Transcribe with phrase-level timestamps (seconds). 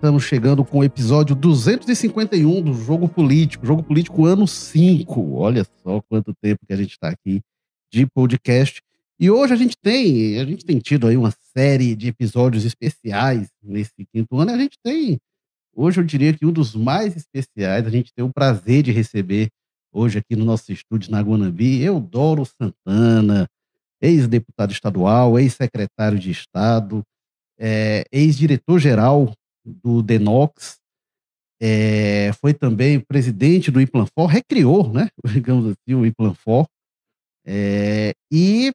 [0.00, 5.34] estamos chegando com o episódio 251 do Jogo Político, Jogo Político ano 5.
[5.34, 7.42] Olha só quanto tempo que a gente está aqui
[7.92, 8.80] de podcast.
[9.18, 13.50] E hoje a gente tem, a gente tem tido aí uma série de episódios especiais
[13.62, 14.52] nesse quinto ano.
[14.52, 15.18] A gente tem,
[15.76, 19.50] hoje eu diria que um dos mais especiais, a gente tem o prazer de receber
[19.92, 23.46] hoje aqui no nosso estúdio na Guanambi, Eudoro Santana,
[24.00, 27.02] ex-deputado estadual, ex-secretário de Estado,
[27.58, 29.30] é, ex-diretor-geral
[29.82, 30.78] do Denox,
[31.62, 36.66] é, foi também presidente do Implanfor, recriou, né, digamos assim, o Implanfor,
[37.46, 38.72] é, e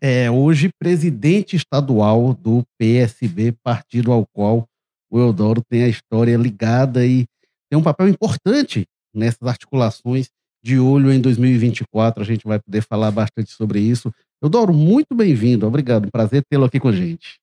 [0.00, 4.64] é hoje presidente estadual do PSB, partido ao qual
[5.10, 7.26] o Eudoro tem a história ligada e
[7.70, 10.28] tem um papel importante nessas articulações
[10.64, 12.22] de olho em 2024.
[12.22, 14.12] A gente vai poder falar bastante sobre isso.
[14.42, 15.66] Eudoro, muito bem-vindo.
[15.66, 16.10] Obrigado.
[16.10, 17.38] Prazer tê-lo aqui com a gente.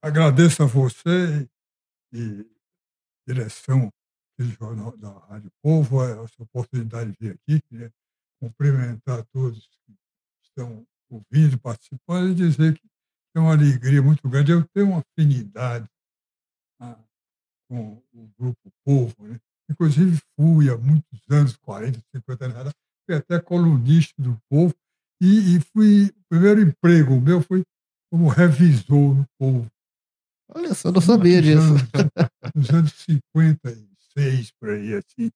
[0.00, 1.48] Agradeço a você
[2.12, 2.46] e
[3.26, 3.92] direção
[4.38, 7.60] do Jornal da Rádio Povo essa oportunidade de vir aqui.
[7.68, 7.92] Queria
[8.40, 9.92] cumprimentar todos que
[10.44, 12.88] estão ouvindo, participando e dizer que
[13.34, 14.52] é uma alegria muito grande.
[14.52, 15.88] Eu tenho uma afinidade
[16.80, 16.98] ah,
[17.68, 19.26] com o Grupo Povo.
[19.26, 19.40] Né?
[19.68, 22.72] Inclusive, fui há muitos anos 40, 50 anos
[23.04, 24.74] fui até colunista do Povo
[25.20, 26.06] e, e fui.
[26.06, 27.64] O primeiro emprego meu foi
[28.12, 29.70] como revisor no povo.
[30.54, 31.74] Olha só, não sabia disso.
[32.54, 35.30] Nos anos 56, por aí, assim.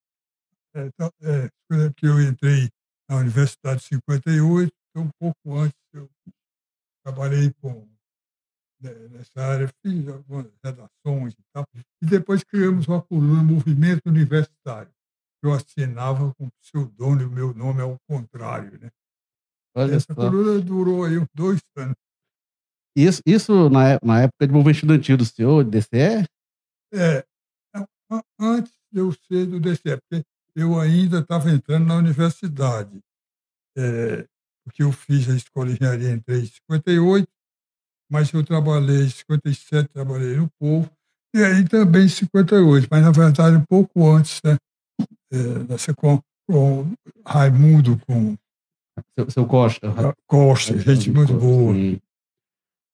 [0.74, 1.50] É, então, é,
[1.96, 2.70] que eu entrei
[3.08, 6.08] na Universidade de 58, então um pouco antes eu
[7.04, 7.86] trabalhei com,
[8.80, 11.66] né, nessa área, fiz algumas redações e tal,
[12.02, 14.90] e depois criamos uma coluna Movimento Universitário.
[15.44, 18.90] Eu assinava com pseudônimo, meu nome é o contrário, né?
[19.74, 20.14] Olha Essa só.
[20.14, 21.96] coluna durou aí uns dois anos.
[22.96, 26.26] Isso, isso na, na época de movimento estudantil do senhor, DCE?
[26.92, 27.24] É,
[28.38, 33.00] antes de eu ser do DCE, porque eu ainda estava entrando na universidade.
[33.76, 34.26] É,
[34.64, 37.26] porque eu fiz a escola de engenharia, entrei em 58,
[38.10, 40.90] mas eu trabalhei em 57, trabalhei no Povo,
[41.34, 44.56] e aí também em 58, mas na verdade um pouco antes, né?
[45.32, 46.92] É, com, com
[47.26, 48.36] Raimundo, com.
[49.18, 49.88] Seu, seu Costa.
[50.26, 51.72] Costa, gente muito boa.
[51.72, 51.98] Sim.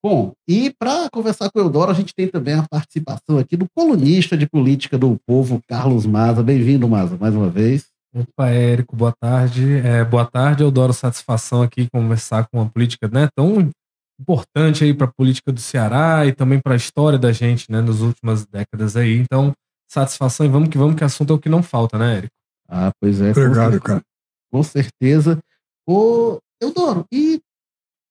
[0.01, 3.67] Bom, e para conversar com o Eudoro, a gente tem também a participação aqui do
[3.75, 6.41] colunista de política do povo, Carlos Maza.
[6.41, 7.87] Bem-vindo, Maza, mais uma vez.
[8.15, 9.77] Opa, Érico, boa tarde.
[9.79, 10.93] É, boa tarde, Eudoro.
[10.93, 13.69] Satisfação aqui conversar com uma política né, tão
[14.17, 17.81] importante aí para a política do Ceará e também para a história da gente né,
[17.81, 19.17] nas últimas décadas aí.
[19.17, 19.51] Então,
[19.91, 22.33] satisfação e vamos que vamos, que assunto é o que não falta, né, Érico?
[22.69, 23.31] Ah, pois é.
[23.31, 24.01] Obrigado, cara.
[24.49, 25.37] Com certeza.
[25.85, 27.41] Ô, Eudoro, e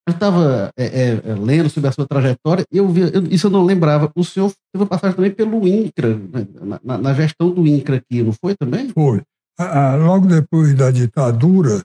[0.08, 3.50] eu estava é, é, é, lendo sobre a sua trajetória eu vi, eu, isso eu
[3.50, 4.10] não lembrava.
[4.14, 6.46] O senhor teve passagem também pelo INCRA, né,
[6.82, 8.88] na, na, gestão do INCRA aqui, não foi também?
[8.88, 9.22] Foi.
[9.58, 11.82] Ah, logo depois da ditadura,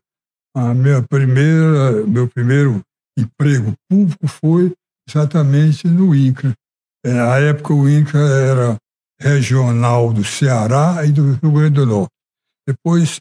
[0.55, 2.81] a minha primeira, meu primeiro
[3.17, 4.73] emprego público foi
[5.07, 6.53] exatamente no INCRA.
[7.05, 8.77] É, na época, o INCRA era
[9.19, 12.11] regional do Ceará e do Rio Grande do Norte.
[12.67, 13.19] Depois,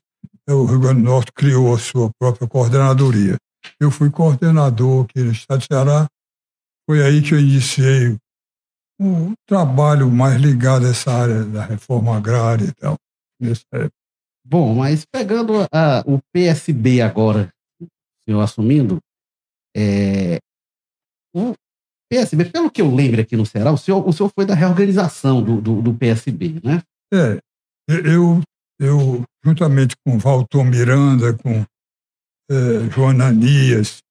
[0.48, 3.36] o Rio Grande do Norte criou a sua própria coordenadoria
[3.80, 6.06] eu fui coordenador aqui no Estado de Ceará.
[6.88, 8.16] Foi aí que eu iniciei
[9.00, 12.96] o trabalho mais ligado a essa área da reforma agrária e tal.
[14.44, 17.86] Bom, mas pegando a, o PSB agora, o
[18.24, 18.98] senhor assumindo,
[19.76, 20.38] é,
[21.34, 21.54] o
[22.10, 25.42] PSB, pelo que eu lembro aqui no Ceará, o senhor, o senhor foi da reorganização
[25.42, 26.82] do, do, do PSB, né?
[27.12, 27.40] É,
[27.88, 28.42] eu,
[28.78, 31.64] eu, juntamente com Valtor Miranda, com
[32.52, 34.02] é, Joana Anias,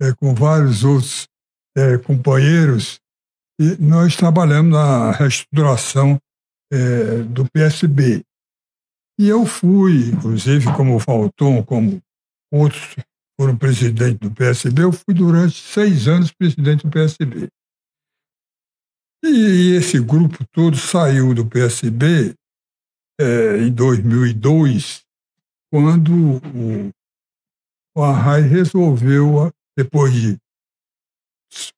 [0.00, 1.28] é, com vários outros
[1.76, 2.98] é, companheiros,
[3.60, 6.18] e nós trabalhamos na reestruturação
[6.72, 8.24] é, do PSB.
[9.18, 12.00] E eu fui, inclusive, como Falton, como
[12.50, 12.96] outros
[13.38, 17.48] foram presidente do PSB, eu fui durante seis anos presidente do PSB.
[19.22, 22.34] E esse grupo todo saiu do PSB
[23.20, 25.02] é, em 2002,
[25.70, 26.90] quando o
[28.00, 30.38] o Arrai resolveu, depois de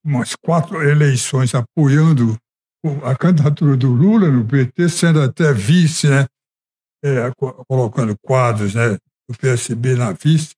[0.05, 2.37] umas quatro eleições apoiando
[3.03, 6.27] a candidatura do Lula no PT, sendo até vice, né,
[7.05, 7.33] é,
[7.69, 8.99] colocando quadros né,
[9.29, 10.55] do PSB na vice,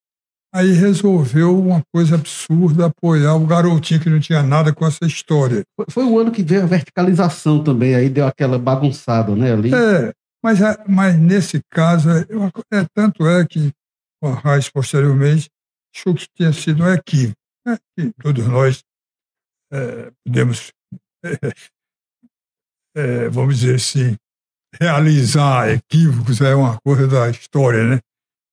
[0.53, 5.65] aí resolveu uma coisa absurda apoiar o garotinho que não tinha nada com essa história.
[5.89, 9.75] Foi o ano que veio a verticalização também, aí deu aquela bagunçada, né, ali.
[9.75, 10.13] É,
[10.43, 12.27] mas, mas nesse caso, é,
[12.73, 13.73] é tanto é que
[14.23, 15.49] o Arraes posteriormente
[15.95, 17.39] achou que tinha sido um equívoco.
[17.67, 17.79] Né?
[18.21, 18.85] todos nós
[19.73, 20.71] é, podemos
[22.95, 24.17] é, vamos dizer assim,
[24.81, 28.01] realizar equívocos é uma coisa da história, né?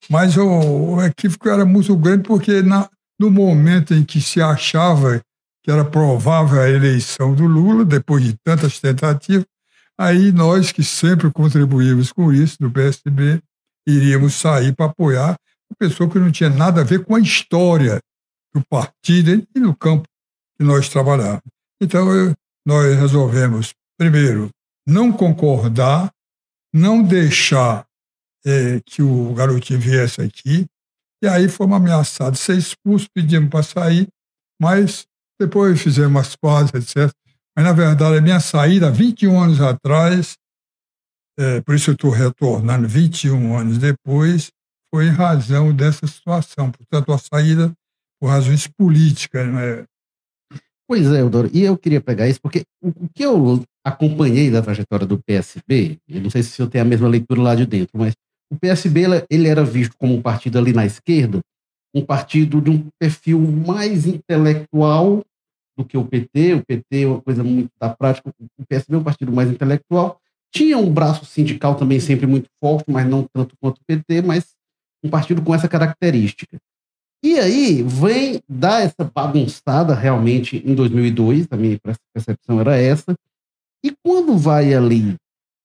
[0.09, 2.89] Mas o, o equívoco era muito grande porque na,
[3.19, 5.21] no momento em que se achava
[5.63, 9.45] que era provável a eleição do Lula, depois de tantas tentativas,
[9.99, 13.39] aí nós que sempre contribuímos com isso, do PSB,
[13.87, 15.37] iríamos sair para apoiar
[15.71, 17.99] uma pessoa que não tinha nada a ver com a história
[18.53, 20.03] do partido e no campo
[20.57, 21.41] que nós trabalhávamos.
[21.81, 22.33] Então, eu,
[22.65, 24.49] nós resolvemos, primeiro,
[24.85, 26.11] não concordar,
[26.73, 27.85] não deixar
[28.45, 30.65] é, que o garotinho viesse aqui,
[31.23, 34.07] e aí fomos ameaçados ser expulsos, pedimos para sair,
[34.59, 35.05] mas
[35.39, 37.11] depois fizemos as pazes, etc.
[37.55, 40.35] Mas, na verdade, a minha saída, 21 anos atrás,
[41.39, 44.51] é, por isso eu estou retornando 21 anos depois,
[44.93, 46.71] foi em razão dessa situação.
[46.71, 47.73] Portanto, a saída
[48.19, 49.47] por razões políticas.
[49.47, 49.85] Né?
[50.87, 55.07] Pois é, Eudoro, e eu queria pegar isso, porque o que eu acompanhei da trajetória
[55.07, 58.13] do PSB, eu não sei se eu tenho a mesma leitura lá de dentro, mas
[58.51, 61.39] o PSB ele era visto como um partido ali na esquerda,
[61.95, 65.23] um partido de um perfil mais intelectual
[65.77, 66.55] do que o PT.
[66.55, 68.29] O PT é uma coisa muito da prática.
[68.57, 70.19] O PSB é um partido mais intelectual.
[70.53, 74.53] Tinha um braço sindical também sempre muito forte, mas não tanto quanto o PT, mas
[75.03, 76.57] um partido com essa característica.
[77.23, 81.79] E aí vem dar essa bagunçada realmente em 2002, a minha
[82.13, 83.13] percepção era essa.
[83.83, 85.15] E quando vai ali,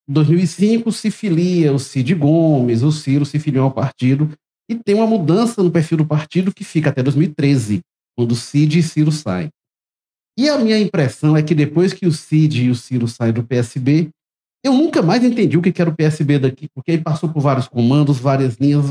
[0.08, 4.30] 2005, se filia o Cid Gomes, o Ciro se filiam ao partido,
[4.68, 7.80] e tem uma mudança no perfil do partido que fica até 2013,
[8.16, 9.48] quando o Cid e Ciro saem.
[10.38, 13.42] E a minha impressão é que depois que o Cid e o Ciro saem do
[13.42, 14.10] PSB,
[14.64, 17.68] eu nunca mais entendi o que era o PSB daqui, porque aí passou por vários
[17.68, 18.84] comandos, várias linhas.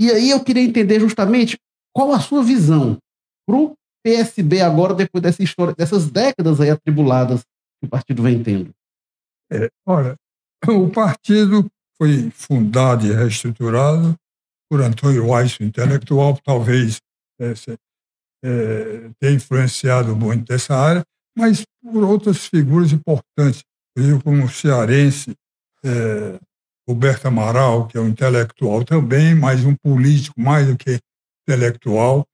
[0.00, 1.58] E aí eu queria entender justamente
[1.94, 2.98] qual a sua visão
[3.46, 7.42] para o PSB agora, depois dessa história, dessas décadas aí atribuladas
[7.80, 8.70] que o partido vem tendo.
[9.52, 10.16] É, olha,
[10.68, 11.66] o partido
[11.98, 14.14] foi fundado e reestruturado
[14.70, 16.98] por Antônio Weiss, intelectual, talvez
[17.40, 17.52] é,
[18.44, 21.04] é, tenha influenciado muito dessa área,
[21.36, 23.62] mas por outras figuras importantes,
[24.22, 25.34] como o cearense
[25.84, 26.38] é,
[26.92, 30.98] Roberto Amaral, que é um intelectual também, mas um político mais do que
[31.42, 32.26] intelectual,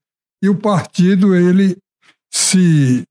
[0.43, 1.76] e o partido ele
[2.32, 3.05] se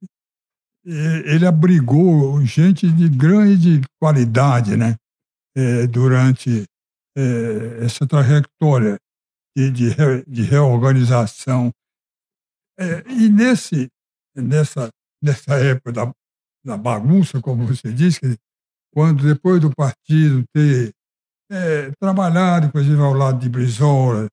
[0.86, 4.96] ele abrigou gente de grande qualidade, né?
[5.56, 6.66] é, durante
[7.18, 8.98] é, essa trajetória
[9.56, 11.72] de, de, re, de reorganização.
[12.78, 13.88] É, e nesse,
[14.36, 14.90] nessa,
[15.24, 16.14] nessa época da,
[16.64, 18.38] da bagunça, como você disse,
[18.94, 20.94] quando depois do partido ter
[21.50, 24.28] é, trabalhado, inclusive ao lado de Brizola,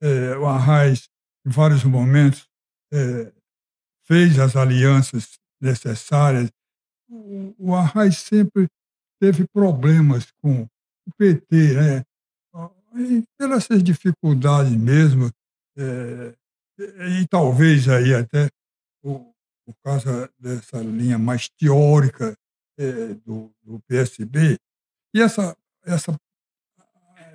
[0.00, 1.08] é, o Arraes,
[1.46, 2.46] em vários momentos,
[2.92, 3.32] é,
[4.04, 6.50] fez as alianças necessárias.
[7.08, 8.68] O, o Arraes sempre
[9.20, 12.04] teve problemas com o PT, né?
[12.98, 15.30] E pelas essas dificuldades mesmo,
[15.76, 16.34] é,
[17.20, 18.48] e talvez aí até
[19.02, 19.32] por,
[19.66, 22.34] por causa dessa linha mais teórica
[22.78, 24.56] é, do, do, PSB,
[25.14, 26.16] e essa, essa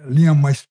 [0.08, 0.64] linha mais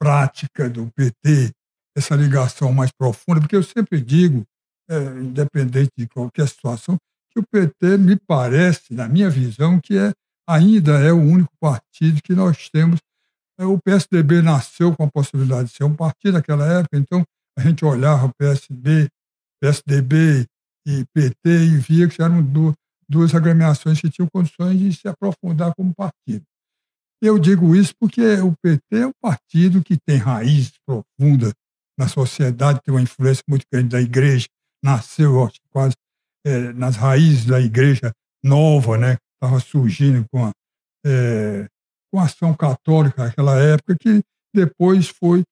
[0.00, 1.52] prática do PT,
[1.96, 4.44] essa ligação mais profunda, porque eu sempre digo,
[4.88, 6.96] é, independente de qualquer situação,
[7.30, 10.12] que o PT me parece, na minha visão, que é
[10.48, 13.00] ainda é o único partido que nós temos.
[13.58, 17.22] É, o PSDB nasceu com a possibilidade de ser um partido naquela época, então
[17.56, 19.08] a gente olhava o PSB,
[19.60, 20.46] PSDB
[20.86, 22.74] e PT e via que eram duas,
[23.08, 26.44] duas agremiações que tinham condições de se aprofundar como partido.
[27.22, 31.52] Eu digo isso porque o PT é um partido que tem raízes profundas
[31.96, 34.48] na sociedade, tem uma influência muito grande da igreja,
[34.82, 35.94] nasceu acho, quase
[36.44, 38.12] é, nas raízes da igreja
[38.42, 39.18] nova, né?
[39.36, 40.50] estava surgindo com a,
[41.06, 41.68] é,
[42.12, 44.20] com a ação católica naquela época, que
[44.52, 45.44] depois foi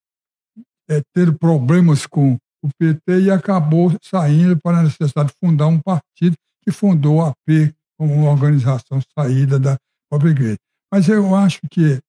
[0.89, 5.81] é, ter problemas com o PT e acabou saindo para a necessidade de fundar um
[5.81, 6.35] partido
[6.65, 9.77] que fundou a AP como uma organização saída da
[10.11, 10.59] própria igreja.
[10.90, 12.00] Mas eu acho que...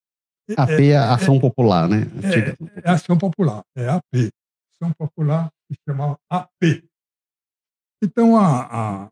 [0.57, 2.01] AP é, é Ação Popular, né?
[2.23, 4.31] É, é, Ação Popular, é AP.
[4.75, 6.83] Ação Popular se chamava AP.
[8.03, 9.11] Então, a, a,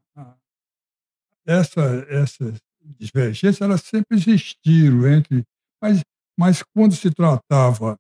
[1.46, 5.44] essa, essas divergências elas sempre existiram entre,
[5.82, 6.02] mas,
[6.38, 7.98] mas quando se tratava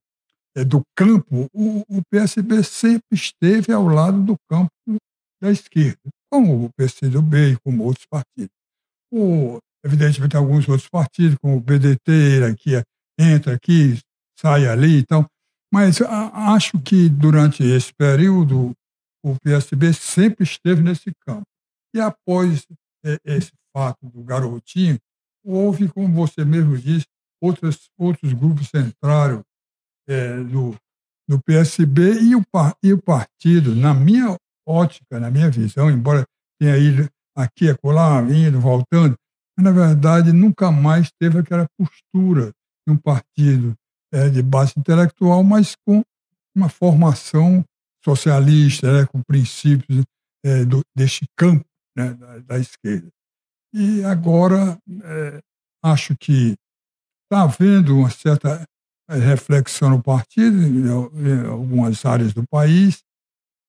[0.56, 4.72] é, do campo, o, o, PSB sempre esteve ao lado do campo
[5.42, 6.00] da esquerda,
[6.32, 8.56] como o PCdoB e como outros partidos.
[9.12, 12.84] O, evidentemente, alguns outros partidos, como o PDT, que
[13.20, 14.00] entra aqui,
[14.40, 15.26] sai ali, então,
[15.72, 18.74] mas a, acho que durante esse período
[19.24, 21.44] o PSB sempre esteve nesse campo.
[21.94, 22.66] E após
[23.26, 24.98] esse fato do garotinho,
[25.44, 27.06] houve, como você mesmo disse,
[27.42, 29.42] outros, outros grupos centrários
[30.08, 30.76] é, do,
[31.28, 32.44] do PSB e o,
[32.84, 36.26] e o partido, na minha ótica, na minha visão, embora
[36.60, 39.16] tenha ido aqui, acolá, indo, voltando,
[39.60, 42.52] mas, na verdade, nunca mais teve aquela postura
[42.88, 43.76] de um partido
[44.12, 46.02] é, de base intelectual, mas com
[46.56, 47.64] uma formação
[48.04, 50.06] socialista, né, com princípios
[50.46, 53.10] é, do, deste campo né, da, da, esquerda.
[53.74, 55.40] E agora é,
[55.84, 56.56] acho que
[57.26, 58.64] está havendo uma certa
[59.10, 63.00] reflexão no partido, em algumas áreas do país,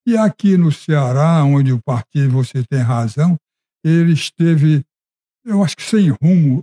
[0.07, 3.37] e aqui no Ceará, onde o partido, você tem razão,
[3.85, 4.85] ele esteve,
[5.45, 6.63] eu acho que sem rumo,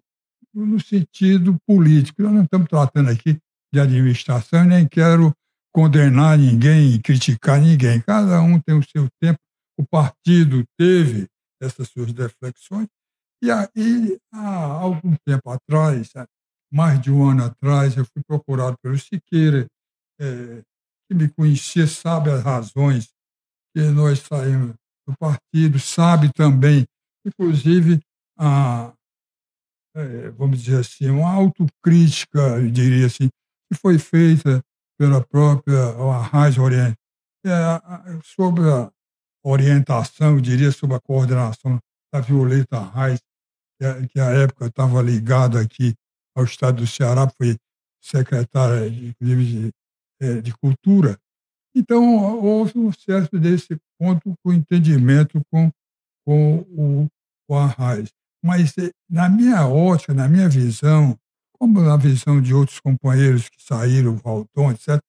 [0.54, 2.22] no sentido político.
[2.22, 3.38] Nós não estamos tratando aqui
[3.74, 5.34] de administração, nem quero
[5.74, 8.02] condenar ninguém criticar ninguém.
[8.02, 9.40] Cada um tem o seu tempo.
[9.80, 11.28] O partido teve
[11.62, 12.88] essas suas reflexões.
[13.44, 16.12] E aí, há algum tempo atrás,
[16.74, 19.68] mais de um ano atrás, eu fui procurado pelo Siqueira,
[20.20, 20.62] é,
[21.08, 23.10] que me conhecia, sabe as razões
[23.76, 24.74] que nós saímos
[25.08, 26.86] do partido, sabe também,
[27.24, 28.00] inclusive,
[28.38, 28.94] a,
[29.96, 33.30] é, vamos dizer assim, uma autocrítica, eu diria assim,
[33.72, 34.64] que foi feita
[34.98, 35.80] pela própria
[36.16, 36.98] Arraiz Oriente,
[37.46, 38.92] é, sobre a
[39.44, 41.80] orientação, eu diria, sobre a coordenação
[42.14, 43.20] da Violeta Arraiz,
[43.80, 45.96] que, que à época estava ligada aqui
[46.36, 47.58] ao Estado do Ceará, foi
[48.02, 49.72] secretária, inclusive, de,
[50.22, 51.18] é, de Cultura.
[51.76, 55.72] Então, houve um certo desse ponto com entendimento com,
[56.26, 57.08] com o,
[57.48, 58.10] o Arraiz.
[58.48, 61.18] Mas, eh, na minha ótica, na minha visão,
[61.60, 65.00] como na visão de outros companheiros que saíram, Valton, etc.,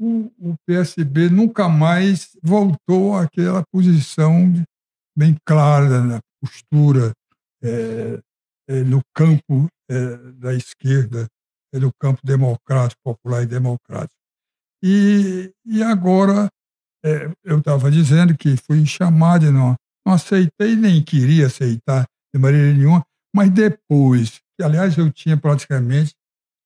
[0.00, 4.54] o, o PSB nunca mais voltou àquela posição
[5.16, 7.12] bem clara na postura
[7.62, 8.20] é,
[8.68, 11.26] é, no campo é, da esquerda,
[11.74, 14.14] no campo democrático, popular e democrático.
[14.82, 16.48] E, e agora,
[17.44, 19.74] eu estava dizendo que fui chamado não,
[20.06, 22.06] não aceitei, nem queria aceitar
[22.36, 26.14] de maneira nenhuma, mas depois aliás, eu tinha praticamente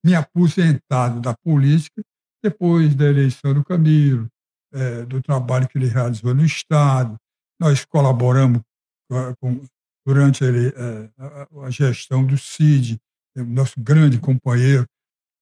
[0.03, 2.01] me aposentado da política
[2.43, 4.27] depois da eleição do Camilo,
[4.73, 7.15] é, do trabalho que ele realizou no Estado.
[7.59, 8.61] Nós colaboramos
[9.39, 9.63] com,
[10.05, 12.99] durante é, a, a, gestão do CID,
[13.35, 14.87] nosso grande companheiro.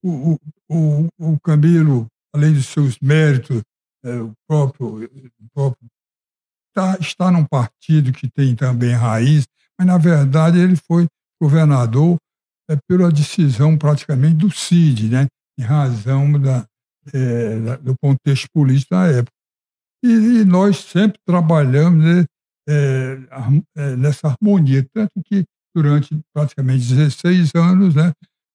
[0.04, 0.38] O,
[0.70, 3.62] o, o, Camilo, além dos seus méritos,
[4.04, 5.90] é, o próprio, o próprio
[6.74, 9.48] tá, está num partido que tem também raiz,
[9.80, 11.08] mas, na verdade, ele foi
[11.42, 12.18] governador
[12.70, 16.66] é, pela decisão praticamente do CID, né, em razão da,
[17.14, 19.32] é, da, do contexto político da época.
[20.04, 20.10] E,
[20.42, 22.26] e nós sempre trabalhamos né,
[22.68, 23.18] é,
[23.78, 28.12] é nessa harmonia, tanto que durante praticamente 16 anos, né,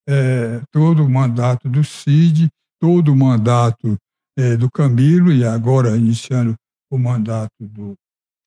[0.06, 3.96] é, todo o mandato do CID, todo o mandato
[4.38, 6.54] é, do Camilo, e agora iniciando
[6.92, 7.94] o mandato do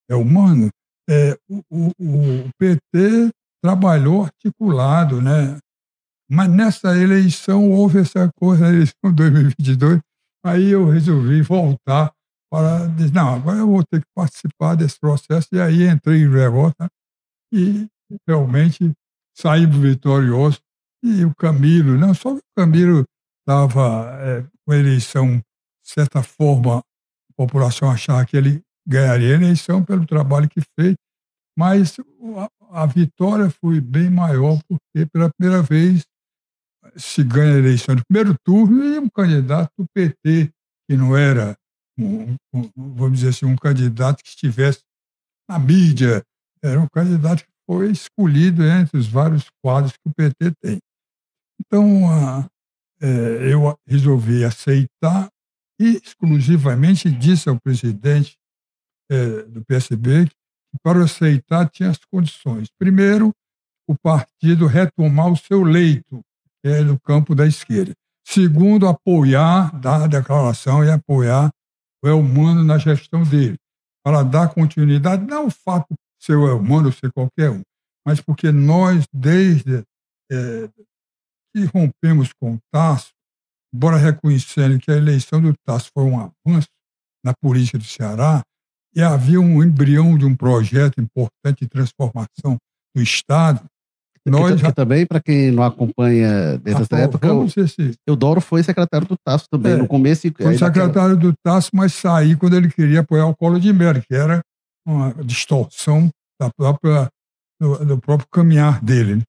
[0.10, 0.70] Elmano,
[1.50, 1.88] o, o,
[2.48, 3.32] o PT
[3.64, 5.58] trabalhou articulado, né?
[6.30, 10.00] Mas nessa eleição houve essa coisa, na eleição de 2022,
[10.46, 12.12] aí eu resolvi voltar
[12.52, 16.30] para dizer, não, agora eu vou ter que participar desse processo, e aí entrei em
[16.30, 16.88] revolta
[17.54, 17.88] e
[18.28, 18.92] realmente
[19.38, 20.60] saímos vitoriosos.
[21.04, 23.06] E o Camilo, não só o Camilo
[23.42, 25.44] estava é, com a eleição, de
[25.94, 30.96] certa forma, a população achava que ele ganharia a eleição pelo trabalho que fez,
[31.58, 31.98] mas
[32.70, 36.06] a, a vitória foi bem maior, porque pela primeira vez
[36.96, 40.51] se ganha a eleição de primeiro turno e um candidato do PT,
[40.89, 41.58] que não era,
[41.98, 44.82] um, um, vamos dizer assim, um candidato que estivesse
[45.50, 46.24] na mídia,
[46.63, 50.77] era um candidato que foi escolhido entre os vários quadros que o PT tem.
[51.60, 52.48] Então, a,
[53.01, 55.29] é, eu resolvi aceitar
[55.79, 58.36] e exclusivamente disse ao presidente
[59.10, 60.30] é, do PSB
[60.84, 62.70] para aceitar tinha as condições.
[62.78, 63.34] Primeiro,
[63.88, 66.22] o partido retomar o seu leito
[66.64, 67.94] é, no campo da esquerda.
[68.28, 71.50] Segundo, apoiar, dar a declaração e apoiar
[72.04, 73.58] o Elmano na gestão dele,
[74.04, 77.62] para dar continuidade, não o fato de ser o Elmano ou ser qualquer um,
[78.06, 79.84] mas porque nós, desde
[80.32, 80.70] é,
[81.56, 83.12] que rompemos com o Tasso,
[83.74, 86.68] embora reconhecendo que a eleição do Tasso foi um avanço
[87.24, 88.44] na política do Ceará,
[88.98, 92.58] e havia um embrião de um projeto importante de transformação
[92.96, 93.63] do Estado.
[94.25, 94.72] Nós já...
[94.72, 97.48] também, para quem não acompanha desde ah, essa época, o
[98.08, 100.27] Eudoro foi secretário do Tasso também, é, no começo.
[100.36, 104.16] Foi secretário do Tasso, mas saí quando ele queria apoiar o Colo de Mello, que
[104.16, 104.42] era
[104.86, 106.10] uma distorção
[106.42, 107.08] da própria
[107.62, 109.18] do, do próprio caminhar dele.
[109.18, 109.24] Né?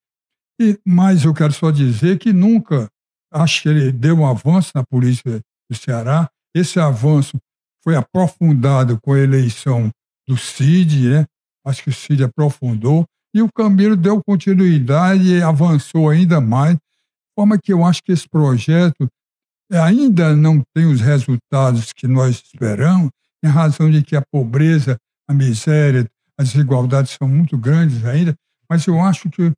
[0.60, 2.88] E, mas eu quero só dizer que nunca
[3.32, 6.28] acho que ele deu um avanço na polícia do Ceará.
[6.56, 7.36] Esse avanço
[7.82, 9.90] foi aprofundado com a eleição
[10.26, 11.26] do Cid, né?
[11.64, 13.04] acho que o Cid aprofundou,
[13.34, 16.80] e o Camilo deu continuidade e avançou ainda mais, de
[17.38, 19.08] forma que eu acho que esse projeto
[19.72, 23.10] ainda não tem os resultados que nós esperamos,
[23.44, 24.96] em razão de que a pobreza,
[25.28, 26.06] a miséria,
[26.38, 28.34] as desigualdades são muito grandes ainda,
[28.68, 29.52] mas eu acho que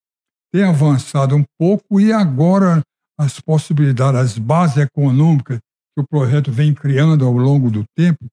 [0.53, 2.83] tem avançado um pouco e agora
[3.19, 5.59] as possibilidades, as bases econômicas
[6.01, 8.27] o projeto vem criando ao longo do tempo,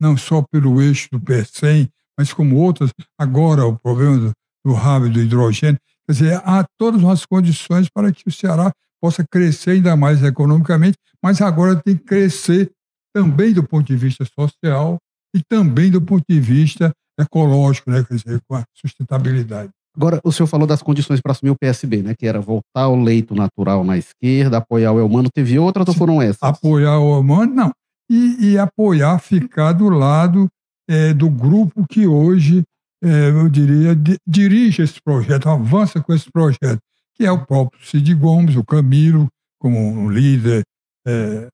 [0.00, 4.32] não só pelo eixo do PECEM, mas como outras, agora o problema do,
[4.64, 9.72] do do hidrogênio, quer dizer, há todas as condições para que o Ceará possa crescer
[9.72, 12.70] ainda mais economicamente, mas agora tem que crescer
[13.14, 14.98] também do ponto de vista social
[15.34, 18.04] e também do ponto de vista ecológico, né?
[18.04, 19.70] quer dizer, com a sustentabilidade.
[19.98, 22.14] Agora, o senhor falou das condições para assumir o PSB, né?
[22.16, 25.28] Que era voltar ao leito natural na esquerda, apoiar o Elmano.
[25.28, 26.40] Teve outras ou foram essas?
[26.40, 27.72] Apoiar o Elmano, não.
[28.08, 30.48] E, e apoiar, ficar do lado
[30.88, 32.62] é, do grupo que hoje,
[33.02, 36.78] é, eu diria, di, dirige esse projeto, avança com esse projeto,
[37.16, 39.26] que é o próprio Cid Gomes, o Camilo,
[39.58, 40.62] como um líder,
[41.08, 41.48] é,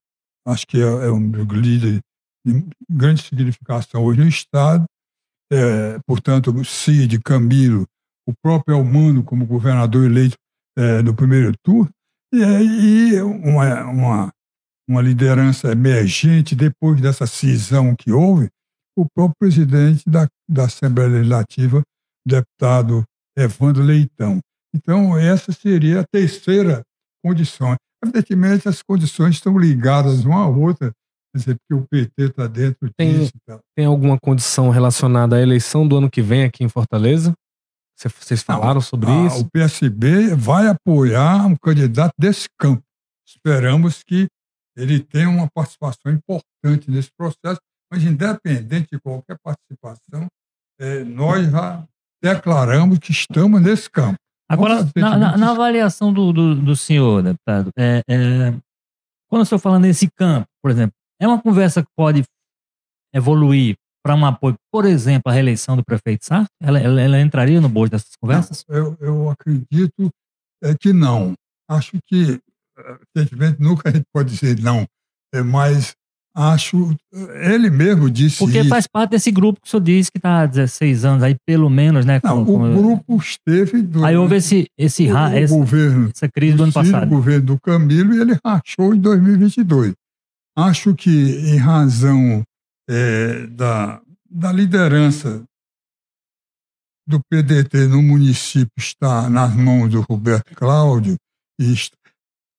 [0.47, 1.99] acho que é, é um líder
[2.45, 4.85] de grande significação hoje no Estado.
[5.51, 7.87] É, portanto, Cid, Camilo,
[8.27, 10.35] o próprio Elmano como governador eleito
[10.77, 11.89] é, no primeiro turno,
[12.33, 14.33] e, e uma, uma,
[14.89, 18.49] uma liderança emergente depois dessa cisão que houve,
[18.97, 21.81] o próprio presidente da, da Assembleia Legislativa,
[22.25, 23.03] deputado
[23.37, 24.39] Evandro Leitão.
[24.73, 26.81] Então, essa seria a terceira
[27.23, 27.75] condição.
[28.03, 30.91] Evidentemente, as condições estão ligadas uma à outra,
[31.33, 33.33] quer dizer, porque o PT está dentro tem, disso.
[33.75, 37.33] Tem alguma condição relacionada à eleição do ano que vem aqui em Fortaleza?
[37.97, 39.41] Vocês falaram sobre ah, isso?
[39.41, 42.83] O PSB vai apoiar um candidato desse campo.
[43.25, 44.27] Esperamos que
[44.75, 47.59] ele tenha uma participação importante nesse processo,
[47.91, 50.27] mas independente de qualquer participação,
[50.79, 51.87] é, nós já
[52.21, 54.17] declaramos que estamos nesse campo.
[54.49, 58.51] Agora, na, na, na, avaliação do, do, do senhor, deputado, é, é,
[59.27, 62.23] quando eu estou falando nesse campo, por exemplo, é uma conversa que pode
[63.13, 63.75] evoluir
[64.05, 66.51] para um apoio, por exemplo, à reeleição do prefeito Sarto?
[66.61, 68.63] Ela, ela, ela entraria no bojo dessas conversas?
[68.69, 70.11] Eu, eu acredito
[70.63, 71.33] é, que não.
[71.67, 72.39] Acho que,
[73.15, 74.85] evidentemente, nunca a gente pode dizer não,
[75.33, 75.95] é, mas
[76.35, 76.95] acho.
[77.33, 78.37] Ele mesmo disse.
[78.37, 78.69] Porque isso.
[78.69, 81.67] faz parte desse grupo que o senhor disse que está há 16 anos aí, pelo
[81.67, 82.21] menos, né?
[82.23, 83.81] Não, o grupo esteve.
[83.81, 87.07] Do, aí houve esse, esse, o, esse, governo, essa crise do ano passado.
[87.07, 89.93] O governo do Camilo e ele rachou em 2022.
[90.55, 92.45] Acho que, em razão
[92.89, 95.43] é, da, da liderança
[97.07, 101.15] do PDT no município está nas mãos do Roberto Cláudio
[101.59, 101.97] e está,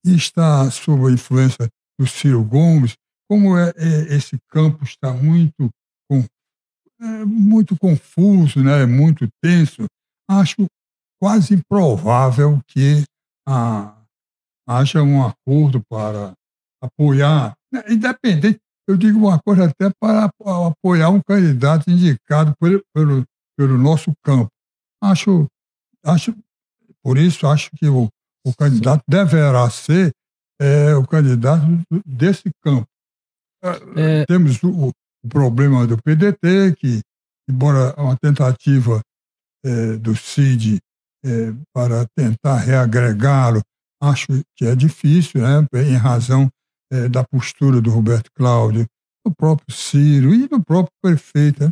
[0.05, 2.95] e está sob a influência do Ciro Gomes,
[3.29, 5.71] como é, é, esse campo está muito,
[6.09, 6.25] com,
[7.01, 9.87] é, muito confuso, né, muito tenso,
[10.31, 10.67] acho
[11.21, 13.05] quase improvável que
[13.49, 14.01] ah,
[14.69, 16.35] haja um acordo para
[16.81, 20.31] apoiar, né, independente eu digo uma coisa até para
[20.69, 23.25] apoiar um candidato indicado pelo, pelo,
[23.57, 24.49] pelo nosso campo.
[25.03, 25.47] Acho,
[26.05, 26.35] acho,
[27.03, 28.09] por isso, acho que o,
[28.47, 30.13] o candidato deverá ser
[30.61, 31.67] é, o candidato
[32.05, 32.87] desse campo.
[33.97, 34.25] É...
[34.27, 34.93] Temos o, o,
[35.29, 37.01] problema do PDT, que,
[37.51, 39.01] embora uma tentativa
[39.65, 40.79] é, do CID
[41.25, 43.61] é, para tentar reagregá-lo,
[44.01, 46.49] acho que é difícil, né, em razão
[46.93, 48.87] é, da postura do Roberto Cláudio,
[49.25, 51.65] do próprio Ciro e do próprio prefeito.
[51.65, 51.71] Né?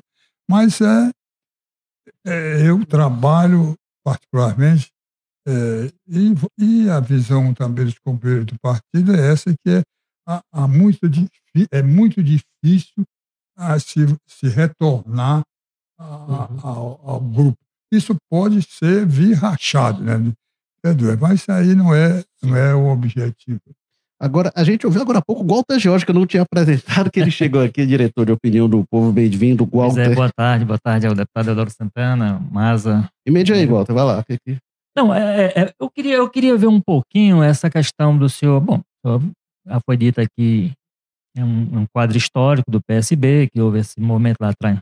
[0.49, 1.11] Mas é,
[2.27, 3.75] é, eu trabalho
[4.05, 4.91] particularmente,
[5.47, 9.83] é, e, e, a visão também dos companheiros do partido é essa, que é,
[10.27, 11.01] há, há muito,
[11.71, 13.05] é muito difícil
[13.57, 15.43] a se, se retornar
[15.99, 16.61] a, uhum.
[16.63, 17.59] ao, ao, grupo.
[17.93, 20.17] Isso pode ser vir rachado, né?
[21.21, 23.61] mas isso aí não é, não é o objetivo.
[24.21, 27.11] Agora, a gente ouviu agora há pouco o Walter Jorge, que eu não tinha apresentado,
[27.11, 30.13] que ele chegou aqui, diretor de opinião do povo, bem-vindo, Walter.
[30.13, 33.09] É, boa tarde, boa tarde ao deputado Eduardo Santana, Maza.
[33.27, 34.25] E aí, Walter, vai lá.
[34.97, 38.61] Não, é, é, é, eu, queria, eu queria ver um pouquinho essa questão do senhor,
[38.61, 38.81] bom,
[39.67, 40.73] já foi dito aqui,
[41.37, 44.79] é um, um quadro histórico do PSB, que houve esse momento lá atrás.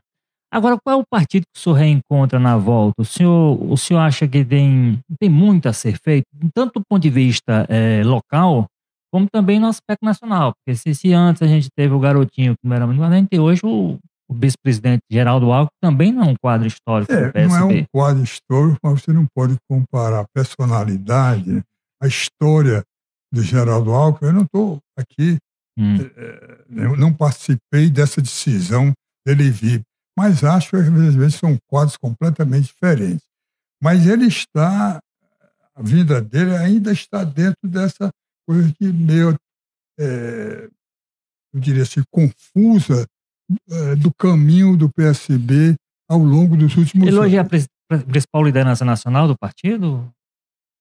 [0.52, 3.00] Agora, qual é o partido que o senhor reencontra na volta?
[3.00, 7.00] O senhor, o senhor acha que tem, tem muito a ser feito, tanto do ponto
[7.00, 8.66] de vista é, local,
[9.12, 10.52] como também no aspecto nacional.
[10.54, 13.60] Porque se, se antes a gente teve o garotinho que não era muito valente, hoje
[13.64, 13.98] o,
[14.28, 17.48] o vice-presidente Geraldo Alckmin também não é um quadro histórico É, do PSB.
[17.60, 21.62] não é um quadro histórico, mas você não pode comparar a personalidade,
[22.02, 22.82] a história
[23.32, 24.28] do Geraldo Alckmin.
[24.28, 25.38] Eu não estou aqui,
[25.78, 25.96] Hum.
[25.96, 28.92] eh, eu não participei dessa decisão
[29.26, 29.80] dele vir,
[30.18, 33.22] mas acho que às vezes são quadros completamente diferentes.
[33.82, 35.00] Mas ele está,
[35.74, 38.10] a vida dele ainda está dentro dessa
[38.46, 39.36] coisa que meio,
[39.98, 40.68] eh,
[41.54, 43.06] eu diria assim, confusa
[43.70, 45.74] eh, do caminho do PSB
[46.08, 47.50] ao longo dos últimos hoje é a anos.
[47.50, 50.10] pres- pres- principal liderança nacional do partido?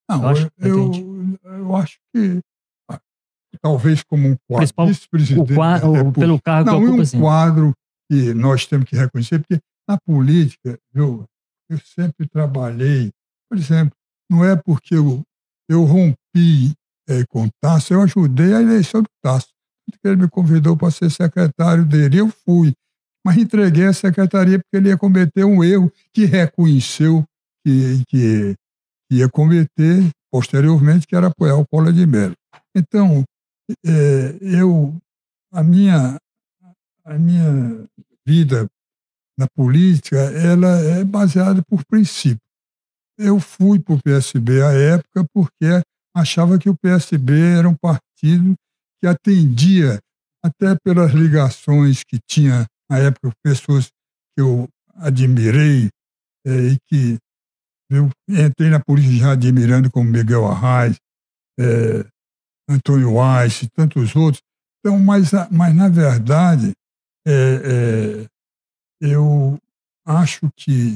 [0.09, 0.91] Não, Eu acho- eu,
[1.43, 2.39] eu acho que
[2.89, 2.99] ah,
[3.61, 7.19] talvez como um quadro Principal- vice-presidente O pelo cargo Não, que é ocupa, um sim.
[7.19, 7.73] quadro
[8.09, 11.25] que nós temos que reconhecer, porque na política, eu,
[11.69, 13.09] eu sempre trabalhei,
[13.49, 13.93] por exemplo,
[14.29, 15.21] não é porque eu,
[15.69, 16.73] eu rompi
[17.09, 19.49] eh, com o Tasso, eu ajudei a eleição do Tasso.
[20.03, 22.73] Ele me convidou para ser secretário dele, eu fui,
[23.25, 27.23] mas entreguei a secretaria porque ele ia cometer um erro que reconheceu
[27.65, 28.55] que, que
[29.11, 32.35] ia cometer posteriormente, que era apoiar o Collor de Mello.
[32.75, 33.23] Então,
[33.85, 34.95] eh, eu,
[35.51, 36.17] a minha,
[37.03, 37.85] a minha
[38.25, 38.67] vida
[39.37, 42.39] na política, ela é baseada por princípio.
[43.17, 45.81] Eu fui para o PSB à época porque
[46.15, 48.55] achava que o PSB era um partido
[49.01, 49.99] que atendia,
[50.43, 55.89] até pelas ligações que tinha na época, pessoas que eu admirei
[56.45, 57.17] eh, e que
[57.89, 60.97] eu entrei na política já admirando, como Miguel Arraes,
[61.59, 62.05] eh,
[62.69, 64.41] Antônio Weiss e tantos outros.
[64.79, 66.71] Então, mas, mas na verdade,
[67.27, 68.27] eh, eh,
[69.01, 69.57] eu
[70.05, 70.95] acho que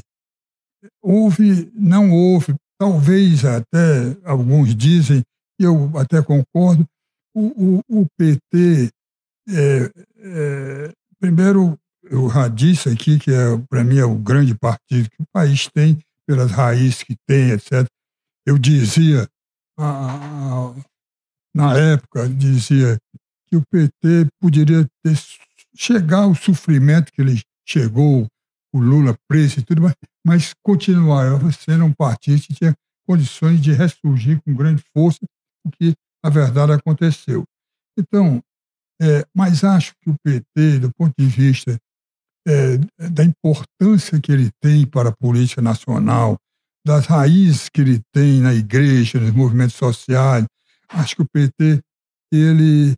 [1.01, 5.23] houve, não houve, talvez até alguns dizem,
[5.59, 6.85] e eu até concordo,
[7.35, 8.89] o, o, o PT,
[9.49, 15.09] é, é, primeiro, eu já disse aqui que é, para mim é o grande partido
[15.09, 17.85] que o país tem, pelas raízes que tem, etc.
[18.45, 19.27] Eu dizia,
[19.77, 20.75] a- a-
[21.55, 22.97] na época, dizia
[23.47, 25.15] que o PT poderia ter,
[25.75, 28.27] chegar ao sofrimento que ele chegou,
[28.75, 29.93] o Lula preso e tudo, mas,
[30.25, 32.75] mas continuava sendo um partido que tinha
[33.07, 35.19] condições de ressurgir com grande força,
[35.65, 37.45] o que, na verdade, aconteceu.
[37.97, 38.43] Então,
[39.01, 41.79] é, mas acho que o PT, do ponto de vista
[42.47, 42.77] é,
[43.09, 46.37] da importância que ele tem para a política nacional,
[46.85, 50.45] das raízes que ele tem na igreja, nos movimentos sociais,
[50.89, 51.81] acho que o PT
[52.31, 52.93] ele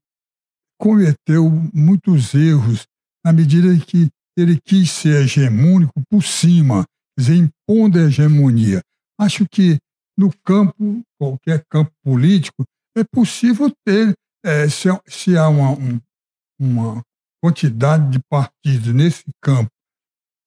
[0.79, 2.85] cometeu muitos erros
[3.23, 6.85] na medida que ele quis ser hegemônico por cima,
[7.19, 8.81] impondo a hegemonia.
[9.19, 9.77] Acho que
[10.17, 12.63] no campo, qualquer campo político,
[12.95, 14.13] é possível ter,
[14.45, 15.99] eh, se, há- se há uma, um-
[16.59, 17.01] uma
[17.43, 19.69] quantidade de partidos nesse campo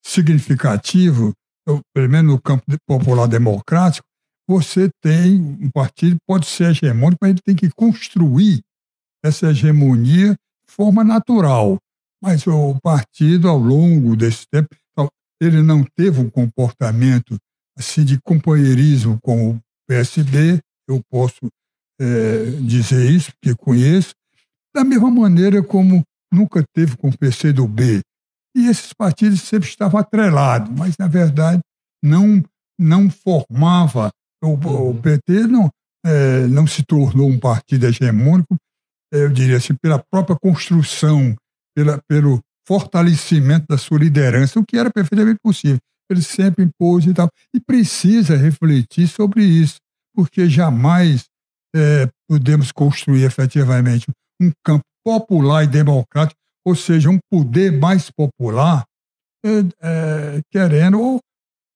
[0.05, 1.33] significativo,
[1.67, 4.05] eu, pelo menos no campo popular democrático,
[4.49, 8.61] você tem um partido pode ser hegemônico, mas ele tem que construir
[9.23, 11.77] essa hegemonia de forma natural.
[12.21, 14.69] Mas o partido, ao longo desse tempo,
[15.41, 17.35] ele não teve um comportamento
[17.77, 21.49] assim de companheirismo com o PSD, eu posso
[21.99, 24.13] eh, dizer isso, porque conheço,
[24.75, 28.01] da mesma maneira como nunca teve com o PCdoB.
[28.55, 31.61] E esses partidos sempre estavam atrelados, mas, na verdade,
[32.03, 32.43] não,
[32.79, 34.11] não formava.
[34.43, 34.53] O,
[34.89, 35.69] o PT não,
[36.05, 38.55] eh, não se tornou um partido hegemônico,
[39.13, 41.35] eh, eu diria assim, pela própria construção,
[41.75, 45.79] pela, pelo fortalecimento da sua liderança, o que era perfeitamente possível.
[46.09, 47.29] Ele sempre impôs e tal.
[47.55, 49.77] E precisa refletir sobre isso,
[50.13, 51.25] porque jamais
[51.75, 54.07] eh, podemos construir efetivamente
[54.41, 58.83] um campo popular e democrático, ou seja, um poder mais popular,
[59.45, 61.19] eh, eh, querendo ou,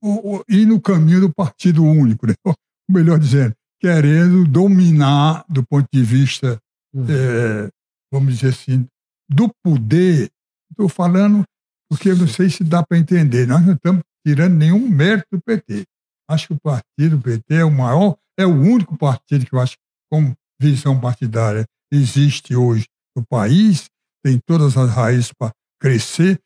[0.03, 2.33] ou- ou ir no caminho do partido único, né?
[2.45, 2.53] ou
[2.89, 6.59] melhor dizendo, querendo dominar do ponto de vista,
[6.95, 7.69] eh,
[8.11, 8.85] vamos dizer assim,
[9.29, 10.29] do poder.
[10.71, 11.43] Estou falando
[11.89, 13.47] porque eu não sei se dá para entender.
[13.47, 15.83] Nós não estamos tirando nenhum mérito do PT.
[16.29, 19.59] Acho que o partido, o PT, é o maior, é o único partido que eu
[19.59, 19.75] acho,
[20.11, 22.85] como visão partidária, existe hoje
[23.15, 23.85] no país,
[24.23, 26.39] tem todas as raízes para crescer,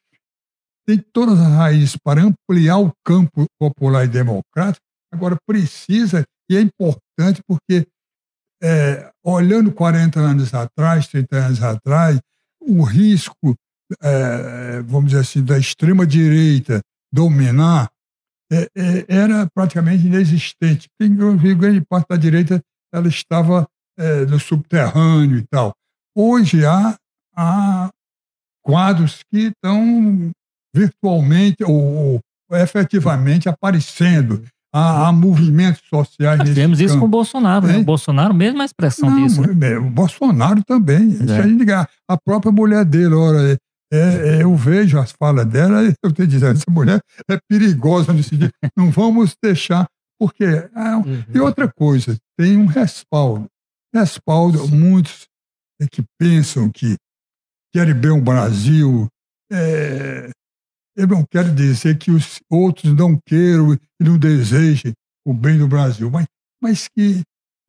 [0.86, 4.84] tem todas as raízes para ampliar o campo popular e democrático.
[5.14, 7.88] Agora, precisa, e é importante, porque
[8.62, 12.20] é, olhando 40 anos atrás, 30 anos atrás,
[12.62, 13.56] o risco,
[14.02, 17.90] é, vamos dizer assim, da extrema-direita dominar
[18.52, 20.88] é, é, era praticamente inexistente.
[21.00, 22.62] Inclusive, grande parte da direita
[22.94, 23.68] ela estava
[23.98, 25.74] é, no subterrâneo e tal.
[26.16, 26.98] Hoje há,
[27.36, 27.90] há
[28.64, 30.32] quadros que estão
[30.76, 32.20] virtualmente ou,
[32.50, 34.44] ou efetivamente aparecendo.
[34.74, 37.00] Há, movimentos sociais Nós Temos isso campo.
[37.02, 37.78] com o Bolsonaro, né?
[37.78, 39.42] O Bolsonaro, mesma expressão Não, disso.
[39.42, 39.72] né?
[39.72, 41.10] é, O Bolsonaro também.
[41.10, 41.42] Isso É.
[41.42, 41.76] aí, ninguém-
[42.08, 43.54] a própria mulher dele, ora,
[43.92, 43.98] é,
[44.38, 48.38] é, eu vejo as falas dela e eu estou dizendo, essa mulher é perigosa nesse
[48.38, 48.52] dia.
[48.78, 49.88] Não vamos deixar,
[50.20, 50.46] porque.
[50.76, 51.24] ah, Uhum.
[51.34, 53.48] E outra coisa, tem um respaldo.
[53.96, 55.26] Respaldo, muitos
[55.82, 56.96] é que pensam que
[57.74, 59.08] querem bem o Brasil.
[59.52, 60.30] É,
[61.00, 64.94] eu não quero dizer que os outros não queiram e não desejem
[65.26, 66.26] o bem do Brasil, mas,
[66.62, 67.22] mas que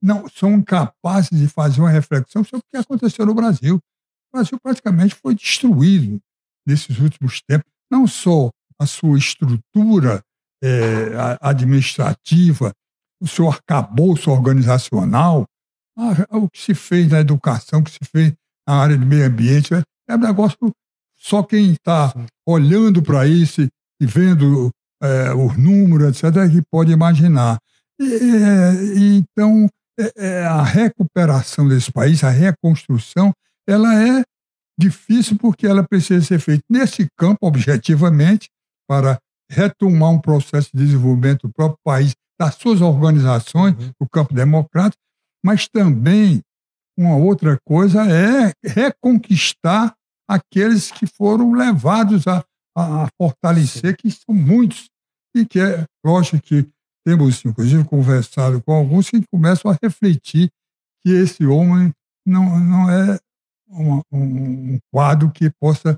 [0.03, 3.77] não são incapazes de fazer uma reflexão sobre o que aconteceu no Brasil.
[3.77, 6.19] O Brasil praticamente foi destruído
[6.67, 10.23] nesses últimos tempos, não só a sua estrutura
[11.19, 12.73] a- administrativa,
[13.23, 15.45] o seu arcabouço organizacional,
[15.97, 18.33] a- o que se fez na educação, o que se fez
[18.67, 20.57] na área de meio ambiente, é, é um negócio
[21.21, 22.13] só quem está
[22.49, 23.61] olhando para isso
[24.01, 24.71] e vendo
[25.03, 27.59] eh, os números, etc., é que pode imaginar.
[28.01, 29.67] E, e então,
[29.99, 33.33] é- é a recuperação desse país, a reconstrução,
[33.69, 34.23] ela é
[34.79, 38.49] difícil porque ela precisa ser feita nesse campo, objetivamente,
[38.89, 39.19] para
[39.51, 43.91] retomar um processo de desenvolvimento do próprio país, das suas organizações, Uhum.
[44.01, 45.03] do campo democrático,
[45.45, 46.41] mas também
[46.99, 49.95] uma outra coisa é reconquistar
[50.35, 52.45] aqueles que foram levados a,
[52.77, 54.89] a fortalecer, que são muitos,
[55.37, 56.69] e que é lógico que
[57.07, 60.49] temos, inclusive, conversado com alguns que começam a refletir
[61.03, 61.93] que esse homem
[62.27, 63.19] não, não é
[63.69, 65.97] uma- um, quadro que possa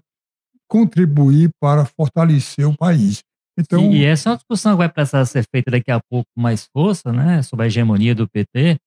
[0.69, 3.23] contribuir para fortalecer o país.
[3.59, 6.27] Então, E, e essa é uma discussão que vai precisar ser feita daqui a pouco
[6.35, 7.43] com mais força, né?
[7.43, 8.79] Sobre a hegemonia do PT.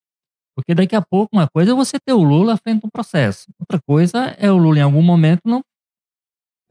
[0.55, 3.45] Porque daqui a pouco, uma coisa é você ter o Lula à frente do processo.
[3.59, 5.61] Outra coisa é o Lula, em algum momento, não.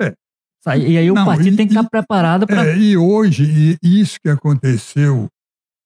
[0.01, 0.15] É.
[0.63, 0.91] sair.
[0.93, 2.67] E aí o Não, partido e- tem que estar preparado para.
[2.67, 5.29] É, e hoje, e isso que aconteceu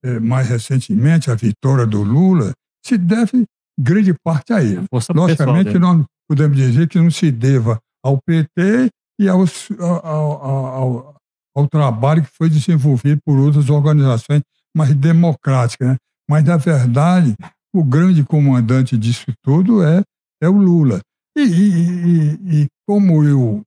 [0.05, 2.53] é, mais recentemente, a vitória do Lula,
[2.87, 3.45] se deve
[3.79, 4.87] grande parte a ele.
[4.89, 8.89] força Logicamente, nós podemos dizer que não se deva ao PT
[9.21, 11.17] e aos, ao, ao- ao-
[11.57, 14.43] ao trabalho que foi desenvolvido por outras organizações
[14.77, 15.89] mais democráticas.
[15.89, 15.97] Né?
[16.31, 17.35] Mas, na verdade,
[17.75, 20.03] o grande comandante disso tudo é,
[20.43, 21.01] é o Lula.
[21.37, 23.63] E, e- e- e como eu,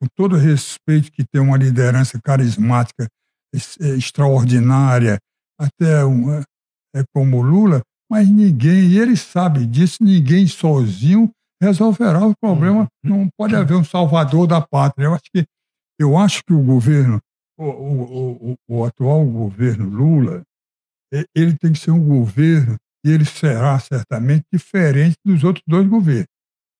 [0.00, 3.06] com todo o respeito que tem uma liderança carismática
[3.54, 5.18] eh, extraordinária,
[5.58, 6.42] até um, é,
[6.96, 11.30] é como o Lula, mas ninguém, e ele sabe disso, ninguém sozinho
[11.60, 12.86] resolverá o problema.
[13.04, 15.06] Não pode haver um salvador da pátria.
[15.06, 15.44] Eu acho que,
[15.98, 17.18] eu acho que o governo,
[17.58, 20.42] o, o, o, o atual governo Lula,
[21.12, 25.86] e- ele tem que ser um governo e ele será certamente diferente dos outros dois
[25.86, 26.26] governos.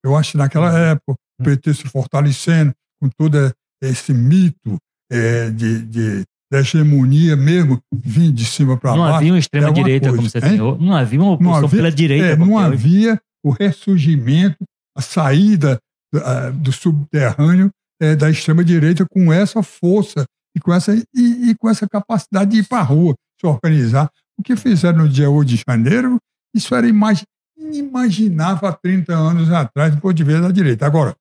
[0.05, 3.37] Eu acho que naquela época o PT se fortalecendo com todo
[3.83, 4.77] esse mito
[5.11, 9.17] eh, de, de, da hegemonia mesmo, vindo de cima para Não baixo.
[9.17, 10.57] havia uma é extrema-direita como você tem.
[10.59, 12.27] Não havia uma Não oposição havia- pela direita.
[12.27, 12.67] é, não tem hoje.
[12.67, 14.57] havia o ressurgimento,
[14.97, 15.79] a saída
[16.15, 20.25] ah, do subterrâneo eh, da extrema-direita com essa força
[20.57, 24.11] e com essa, e, e com essa capacidade de ir para a rua, se organizar.
[24.39, 26.19] O que fizeram no dia 8 de janeiro,
[26.55, 27.25] isso era imagi-
[27.57, 30.87] inimaginável há 30 anos atrás, do ponto de vista da direita.
[30.87, 31.15] Agora,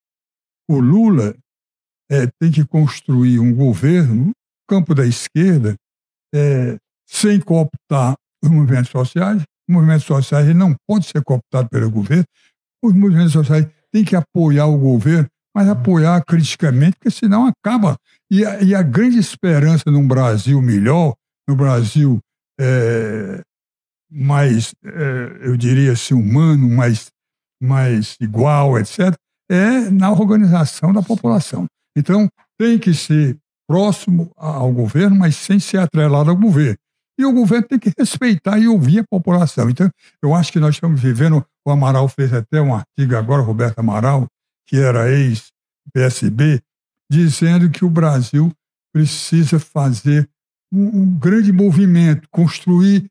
[0.69, 1.36] o Lula
[2.12, 4.32] eh, tem que construir um governo no
[4.69, 5.75] campo da esquerda
[6.34, 6.77] eh,
[7.08, 9.41] sem cooptar os movimentos sociais.
[9.67, 12.25] Os movimentos sociais não pode ser cooptado pelo governo.
[12.84, 17.97] Os movimentos sociais têm que apoiar o governo, mas apoiar criticamente, porque senão acaba.
[18.30, 21.15] E a, e a grande esperança num Brasil melhor,
[21.47, 22.19] no Brasil
[22.59, 23.41] eh,
[24.09, 27.07] mais, eh, eu diria assim, humano, mais,
[27.61, 29.13] mais igual, etc.,
[29.49, 31.65] é na organização da população.
[31.95, 36.77] Então, tem que ser próximo ao governo, mas sem ser atrelado ao governo.
[37.19, 39.69] E o governo tem que respeitar e ouvir a população.
[39.69, 39.89] Então,
[40.21, 41.43] eu acho que nós estamos vivendo.
[41.65, 44.27] O Amaral fez até um artigo agora, Roberto Amaral,
[44.67, 46.61] que era ex-PSB,
[47.09, 48.51] dizendo que o Brasil
[48.93, 50.29] precisa fazer
[50.71, 53.06] um, um grande movimento, construir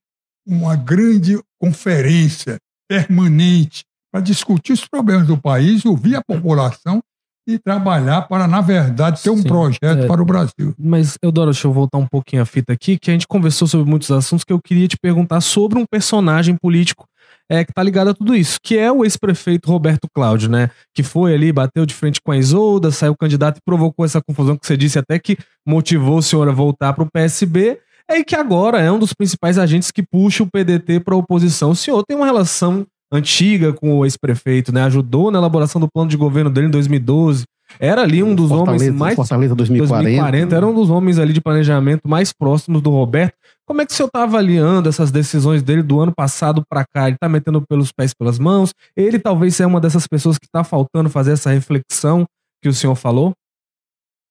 [0.47, 7.03] uma grande conferência permanente para discutir os problemas do país, ouvir a população
[7.49, 10.07] e trabalhar para, na verdade, ter um Sim, projeto é.
[10.07, 10.75] para o Brasil.
[10.77, 13.89] Mas, Eudoro, deixa eu voltar um pouquinho a fita aqui, que a gente conversou sobre
[13.89, 17.07] muitos assuntos que eu queria te perguntar sobre um personagem político
[17.51, 20.71] é, que tá ligado a tudo isso, que é o ex-prefeito Roberto Cláudio, né?
[20.95, 24.57] Que foi ali, bateu de frente com a Isolda, saiu candidato e provocou essa confusão
[24.57, 27.79] que você disse até que motivou o senhor a voltar para o PSB,
[28.09, 31.71] é que agora é um dos principais agentes que puxa o PDT para a oposição.
[31.71, 34.83] O senhor tem uma relação antiga com o ex-prefeito, né?
[34.85, 37.45] Ajudou na elaboração do plano de governo dele em 2012,
[37.79, 40.03] Era ali um dos Fortaleza, homens mais Fortaleza 2040.
[40.03, 43.35] 2040, era um dos homens ali de planejamento mais próximos do Roberto.
[43.67, 47.07] Como é que o senhor está avaliando essas decisões dele do ano passado para cá?
[47.07, 48.73] Ele está metendo pelos pés pelas mãos?
[48.97, 52.27] Ele talvez seja uma dessas pessoas que está faltando fazer essa reflexão
[52.63, 53.33] que o senhor falou?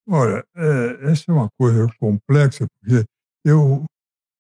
[0.08, 3.06] Olha, é, essa é uma coisa complexa, porque
[3.44, 3.84] eu,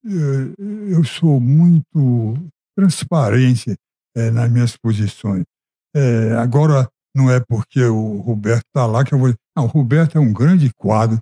[0.03, 0.53] eu,
[0.89, 2.35] eu sou muito
[2.77, 3.75] transparente
[4.15, 5.43] é, nas minhas posições.
[5.95, 9.33] É, agora, não é porque o Roberto está lá que eu vou.
[9.55, 11.17] Não, o Roberto é um grande quadro.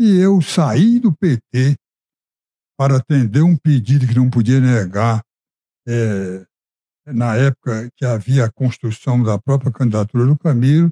[0.00, 1.76] E eu saí do PT
[2.76, 5.22] para atender um pedido que não podia negar,
[5.86, 6.44] é,
[7.06, 10.90] na época que havia a construção da própria candidatura do Camilo,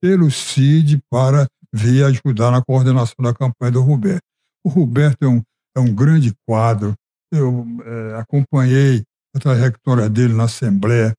[0.00, 4.22] pelo CID para vir ajudar na coordenação da campanha do Roberto.
[4.64, 5.42] O Roberto é um,
[5.76, 6.94] é um grande quadro.
[7.32, 9.02] Eu é, acompanhei
[9.34, 11.14] a trajetória dele na Assembleia.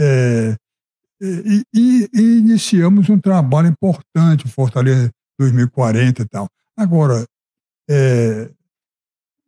[0.00, 0.56] É,
[1.20, 6.48] e, e, e, iniciamos um trabalho importante, Fortaleza 2040 e tal.
[6.76, 7.26] Agora,
[7.88, 8.50] é,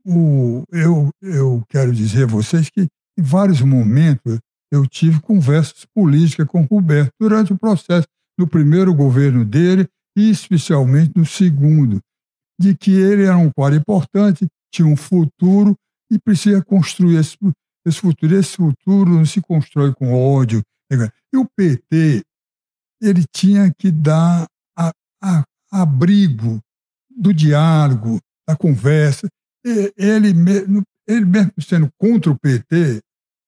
[0.05, 2.83] o, eu, eu quero dizer a vocês que
[3.19, 4.39] em vários momentos
[4.71, 8.07] eu tive conversas políticas com o Roberto durante o processo,
[8.39, 12.01] no primeiro governo dele e especialmente no segundo,
[12.59, 15.77] de que ele era um quadro importante, tinha um futuro
[16.11, 17.37] e precisa construir esse,
[17.87, 18.35] esse futuro.
[18.35, 20.63] Esse futuro não se constrói com ódio.
[21.33, 22.23] E o PT,
[23.01, 24.93] ele tinha que dar a,
[25.23, 26.61] a, abrigo
[27.11, 29.29] do diálogo, da conversa.
[29.97, 33.01] Ele, mesmo, ele mesmo sendo contra o PT,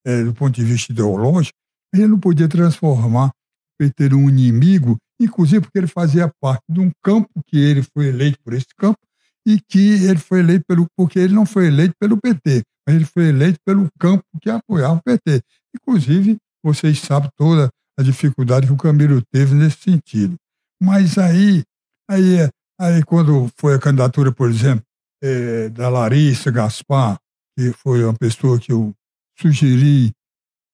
[0.06, 1.56] é, do ponto de vista ideológico,
[1.92, 3.32] ele não podia transformar o
[3.78, 8.38] PT num inimigo, inclusive porque ele fazia parte de um campo que ele foi eleito
[8.42, 8.98] por esse campo
[9.46, 13.04] e que ele foi eleito pelo porque ele não foi eleito pelo PT, mas ele
[13.04, 15.42] foi eleito pelo campo que apoiava o PT.
[15.74, 20.34] Inclusive, vocês sabem toda a dificuldade que o Camilo teve nesse sentido.
[20.82, 21.62] Mas aí,
[22.10, 22.50] aí,
[22.80, 24.84] aí quando foi a candidatura, por exemplo,
[25.22, 27.18] é, da Larissa Gaspar,
[27.56, 28.92] que foi uma pessoa que eu
[29.38, 30.12] sugeri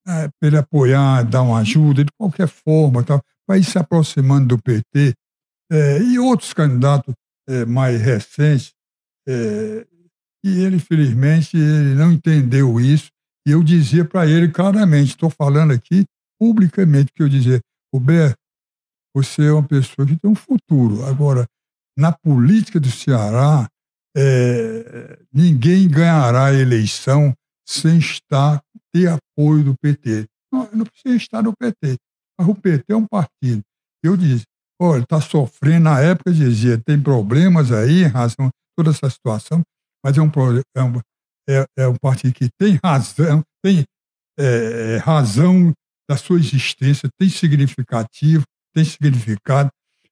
[0.07, 4.57] é, para ele apoiar, dar uma ajuda, de qualquer forma, tal, para ir se aproximando
[4.57, 5.15] do PT,
[5.71, 7.15] é, e outros candidatos
[7.49, 8.73] é, mais recentes,
[9.29, 9.87] é,
[10.45, 13.11] e ele, infelizmente, ele não entendeu isso,
[13.51, 16.05] e eu dizia para ele claramente, estou falando aqui
[16.39, 17.61] publicamente, que eu dizia,
[17.93, 18.37] Roberto,
[19.13, 21.05] você é uma pessoa que tem um futuro.
[21.05, 21.45] Agora,
[21.99, 23.69] na política do Ceará,
[24.17, 27.35] é, ninguém ganhará a eleição
[27.69, 28.63] sem estar,
[28.95, 30.27] ter apoio do PT.
[30.53, 31.97] Não, não precisa estar no PT.
[32.39, 33.63] Mas o PT é um partido.
[34.01, 34.45] Eu disse,
[34.81, 39.61] olha, está sofrendo, na época dizia, tem problemas aí em razão de toda essa situação,
[40.05, 40.31] mas é um,
[40.77, 41.01] é um,
[41.51, 43.85] é, é um partido que tem razão, tem
[44.39, 45.73] é, razão
[46.09, 49.71] da sua existência, tem significativo, tem significado.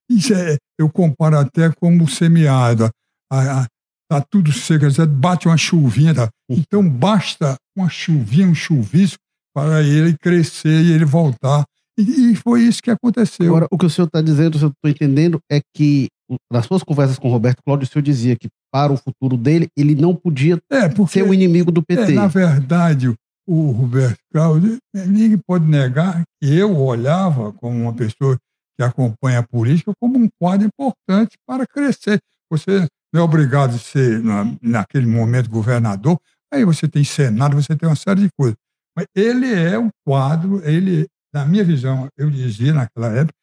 [0.09, 2.89] Isso é, eu comparo até como semeado.
[3.31, 6.15] Está tudo seco, bate uma chuvinha.
[6.15, 6.29] Tá?
[6.49, 9.19] Então basta uma chuvinha, um chuvisco,
[9.53, 11.65] para ele crescer e ele voltar.
[11.97, 13.47] E, e foi isso que aconteceu.
[13.47, 16.07] Agora, o que o senhor está dizendo, se eu estou entendendo, é que
[16.51, 19.67] nas suas conversas com o Roberto Cláudio, o senhor dizia que para o futuro dele,
[19.77, 22.11] ele não podia é, porque, ser o inimigo do PT.
[22.11, 23.13] É, na verdade,
[23.47, 28.37] o Roberto Cláudio, ninguém pode negar que eu olhava como uma pessoa
[28.77, 32.19] que acompanha a política como um quadro importante para crescer.
[32.51, 36.19] Você não é obrigado a ser, na, naquele momento, governador,
[36.53, 38.55] aí você tem Senado, você tem uma série de coisas.
[38.95, 43.33] Mas ele é um quadro, ele, na minha visão, eu dizia naquela época,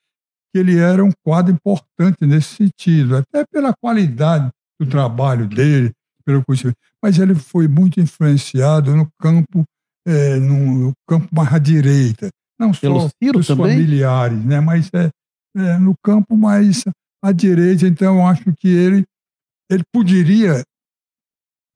[0.57, 4.49] que ele era um quadro importante nesse sentido, até pela qualidade
[4.81, 5.93] do trabalho dele,
[6.25, 6.79] pelo conhecimento.
[7.03, 9.65] Mas ele foi muito influenciado no campo,
[10.09, 12.31] é, no campo mais à direita.
[12.59, 13.77] Não pelo só Ciro dos também?
[13.77, 14.61] familiares, né?
[14.61, 15.11] mas é,
[15.59, 16.85] é, no campo mais
[17.23, 17.87] à direita.
[17.87, 19.05] Então, eu acho que ele,
[19.71, 20.65] ele poderia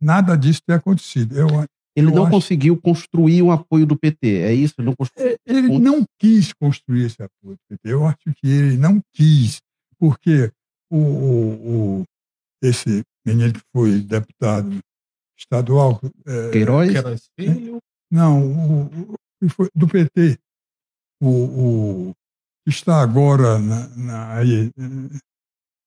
[0.01, 1.37] nada disso ter acontecido.
[1.37, 1.49] Eu,
[1.97, 4.75] Ele eu não acho- conseguiu construir um apoio do PT, é isso?
[4.79, 5.31] Ele não construiu.
[5.33, 7.57] É, Ele não quis construir esse apoio.
[7.57, 7.93] do PT.
[7.93, 9.59] Eu acho que ele não quis,
[9.99, 10.51] porque
[10.91, 12.05] o, o- o-
[12.63, 14.79] esse menino que foi deputado
[15.39, 16.91] estadual, é, Queiroz?
[16.93, 17.79] Queiroz Filho.
[18.11, 20.39] não, o, o- que foi do PT,
[21.23, 21.29] o,
[22.11, 22.15] o
[22.65, 25.19] que está agora na, na- aí, eh,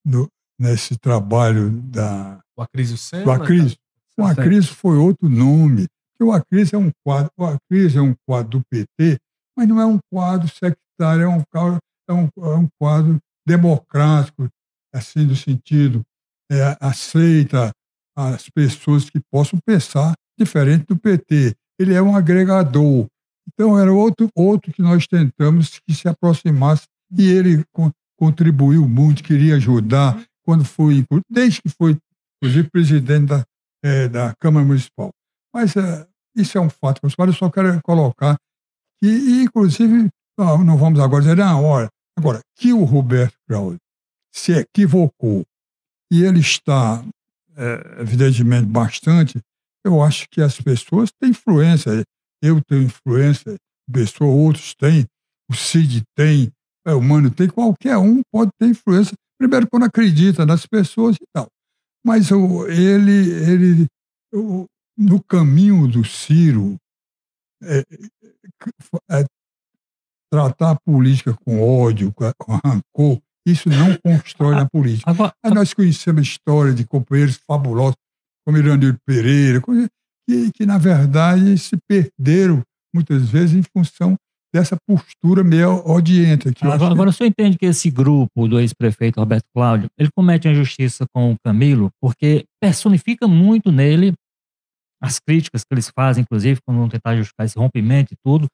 [0.05, 0.27] no-
[0.59, 3.23] nesse trabalho da, O Acrísio Senna.
[3.25, 3.75] do Acris.
[4.17, 4.23] O.
[4.43, 5.87] Acris foi outro nome.
[6.21, 9.17] O Acris é um quadro, o Acris é um quadro do PT,
[9.57, 14.47] mas não é um quadro sectário, é um, quadro- é um, é um quadro democrático,
[14.93, 16.01] assim, do sentido,
[16.51, 17.71] é, aceita
[18.15, 21.53] as pessoas que possam pensar diferente do PT.
[21.79, 23.07] Ele é um agregador.
[23.51, 26.83] Então, era outro, outro que nós tentamos que se aproximasse,
[27.17, 31.97] e ele con- contribuiu muito, queria ajudar, quando foi, desde que foi,
[32.37, 33.43] inclusive, presidente da,
[33.83, 35.11] é, da Câmara Municipal.
[35.53, 38.37] Mas é, isso é um fato, eu só quero colocar
[39.01, 43.77] que, inclusive, não vamos agora dizer, não, olha, agora, que o Roberto Cláudio
[44.33, 45.43] se equivocou
[46.11, 47.03] e ele está,
[47.55, 49.39] é, evidentemente, bastante,
[49.85, 52.03] eu acho que as pessoas têm influência.
[52.41, 53.55] Eu tenho influência,
[53.91, 55.05] pessoa, outros têm,
[55.49, 56.51] o Cid tem,
[56.85, 59.13] é, o Mano tem, qualquer um pode ter influência.
[59.37, 61.47] Primeiro, quando acredita nas pessoas e tal.
[62.05, 63.87] Mas o, ele, ele
[64.33, 64.65] o,
[64.97, 66.77] no caminho do Ciro,
[67.63, 69.25] é, é, é
[70.31, 75.09] tratar a política com ódio, com rancor, isso não constrói na política.
[75.09, 77.95] Agora, Aí nós conhecemos a história de companheiros fabulosos,
[78.45, 79.61] como Irandir Pereira,
[80.27, 82.61] que, que, na verdade, se perderam
[82.93, 84.15] muitas vezes em função
[84.53, 86.53] dessa postura meio odienta.
[86.61, 91.05] agora, agora o senhor entende que esse grupo do ex-prefeito Roberto Cláudio, ele comete injustiça
[91.11, 94.13] com o Camilo, porque personifica muito nele
[95.01, 98.47] as críticas que eles fazem, inclusive, quando vão tentar justificar esse rompimento e tudo,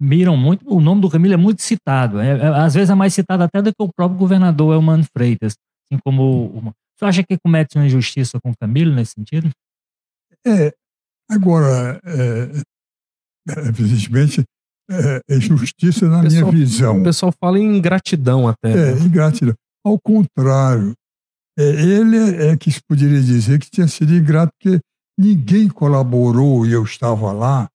[0.00, 3.12] miram muito, o nome do Camilo é muito citado, é, é, às vezes é mais
[3.12, 6.46] citado até do que o próprio governador Elmano Freitas, assim como...
[6.46, 9.50] O, você acha que comete uma injustiça com o Camilo nesse sentido?
[10.46, 10.72] É,
[11.28, 12.62] agora, é,
[13.50, 14.44] é evidentemente,
[14.90, 17.00] é, é justiça na pessoal, minha visão.
[17.00, 18.72] O pessoal fala em ingratidão até.
[18.72, 19.00] É, né?
[19.00, 19.54] ingratidão.
[19.84, 20.94] Ao contrário,
[21.58, 24.80] é, ele é que se poderia dizer que tinha sido ingrato, porque
[25.18, 27.68] ninguém colaborou e eu estava lá,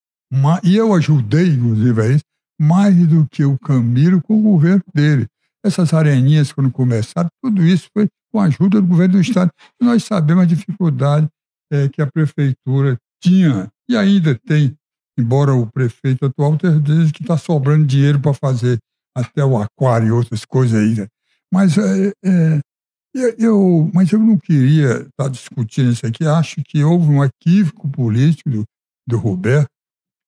[0.64, 2.24] e eu ajudei, inclusive, a isso,
[2.60, 5.26] mais do que o Camilo com o governo dele.
[5.64, 9.52] Essas areninhas, quando começaram, tudo isso foi com a ajuda do governo do Estado.
[9.82, 11.28] E nós sabemos a dificuldade
[11.72, 14.76] é, que a prefeitura tinha e ainda tem
[15.20, 18.80] embora o prefeito atual esteja que está sobrando dinheiro para fazer
[19.16, 20.96] até o aquário e outras coisas aí.
[20.96, 21.08] Né?
[21.52, 22.62] Mas, é, é,
[23.38, 26.26] eu, mas eu não queria estar tá discutindo isso aqui.
[26.26, 28.64] Acho que houve um equívoco político do,
[29.08, 29.70] do Roberto.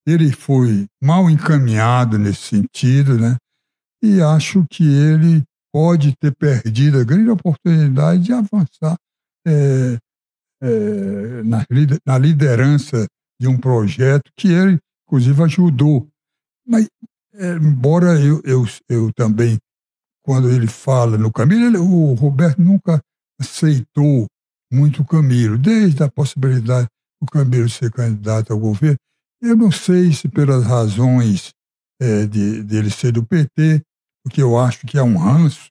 [0.05, 3.37] Ele foi mal encaminhado nesse sentido, né?
[4.03, 8.97] E acho que ele pode ter perdido a grande oportunidade de avançar
[9.47, 9.97] é,
[10.61, 11.65] é, na,
[12.05, 13.07] na liderança
[13.41, 14.77] de um projeto que ele,
[15.07, 16.07] inclusive, ajudou.
[16.65, 16.87] Mas,
[17.33, 19.57] é, embora eu, eu, eu também,
[20.23, 23.01] quando ele fala no Camilo, ele, o Roberto nunca
[23.39, 24.27] aceitou
[24.71, 26.87] muito o Camilo, desde a possibilidade
[27.19, 28.97] do Camilo ser candidato ao governo.
[29.41, 31.49] Eu não sei se pelas razões
[31.99, 33.81] é, de, dele ser do PT,
[34.23, 35.67] porque eu acho que é um ranço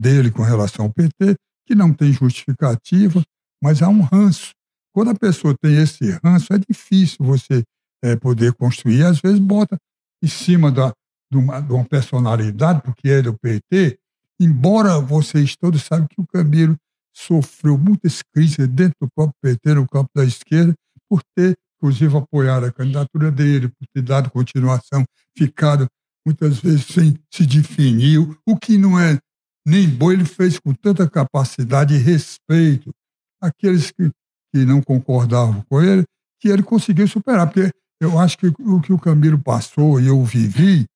[0.00, 1.36] dele com relação ao PT,
[1.66, 3.22] que não tem justificativa,
[3.62, 4.52] mas há um ranço
[4.96, 7.62] quando a pessoa tem esse ranço, é difícil você
[8.02, 9.04] é, poder construir.
[9.04, 9.76] Às vezes bota
[10.24, 10.90] em cima da,
[11.30, 13.98] de, uma, de uma personalidade, porque é do PT,
[14.40, 16.74] embora vocês todos saibam que o Camilo
[17.14, 20.72] sofreu muitas críticas dentro do próprio PT, no campo da esquerda,
[21.10, 25.04] por ter, inclusive, apoiado a candidatura dele, por ter dado continuação,
[25.36, 25.86] ficado
[26.24, 29.18] muitas vezes sem se definir, o que não é
[29.66, 32.94] nem bom, ele fez com tanta capacidade e respeito.
[33.42, 34.10] Aqueles que
[34.54, 36.04] que não concordavam com ele,
[36.40, 37.46] que ele conseguiu superar.
[37.46, 37.70] Porque
[38.00, 40.86] eu acho que o que o Camilo passou e eu vivi,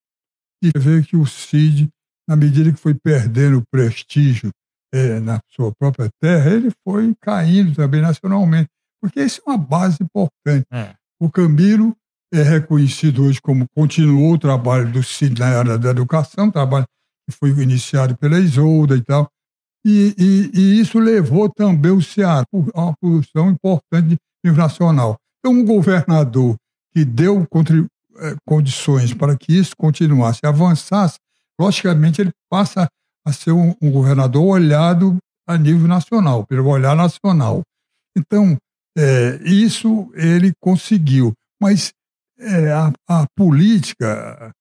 [0.63, 1.89] e ver que o Cid,
[2.29, 4.51] na medida que foi perdendo prestígio
[4.93, 8.69] é, na sua própria terra, ele foi caindo também nacionalmente.
[9.01, 10.67] Porque isso é uma base importante.
[10.71, 10.95] É.
[11.19, 11.97] O Camilo
[12.33, 16.87] é reconhecido hoje como continuou o trabalho do Cid na área da educação, trabalho
[17.29, 19.31] que foi iniciado pela Isolda e tal.
[19.85, 25.17] E, e, e, isso levou também o Ceará a uma posição importante de nível nacional.
[25.39, 26.57] Então, um governador
[26.93, 27.47] que deu
[28.19, 31.17] é, condições para que isso continuasse, avançasse,
[31.59, 32.87] logicamente ele passa
[33.27, 35.17] a ser um, um governador olhado
[35.47, 37.63] a nível nacional, pelo olhar nacional.
[38.17, 38.57] Então,
[38.97, 41.33] é, isso ele conseguiu.
[41.61, 41.93] Mas
[42.39, 44.53] é, a, a política,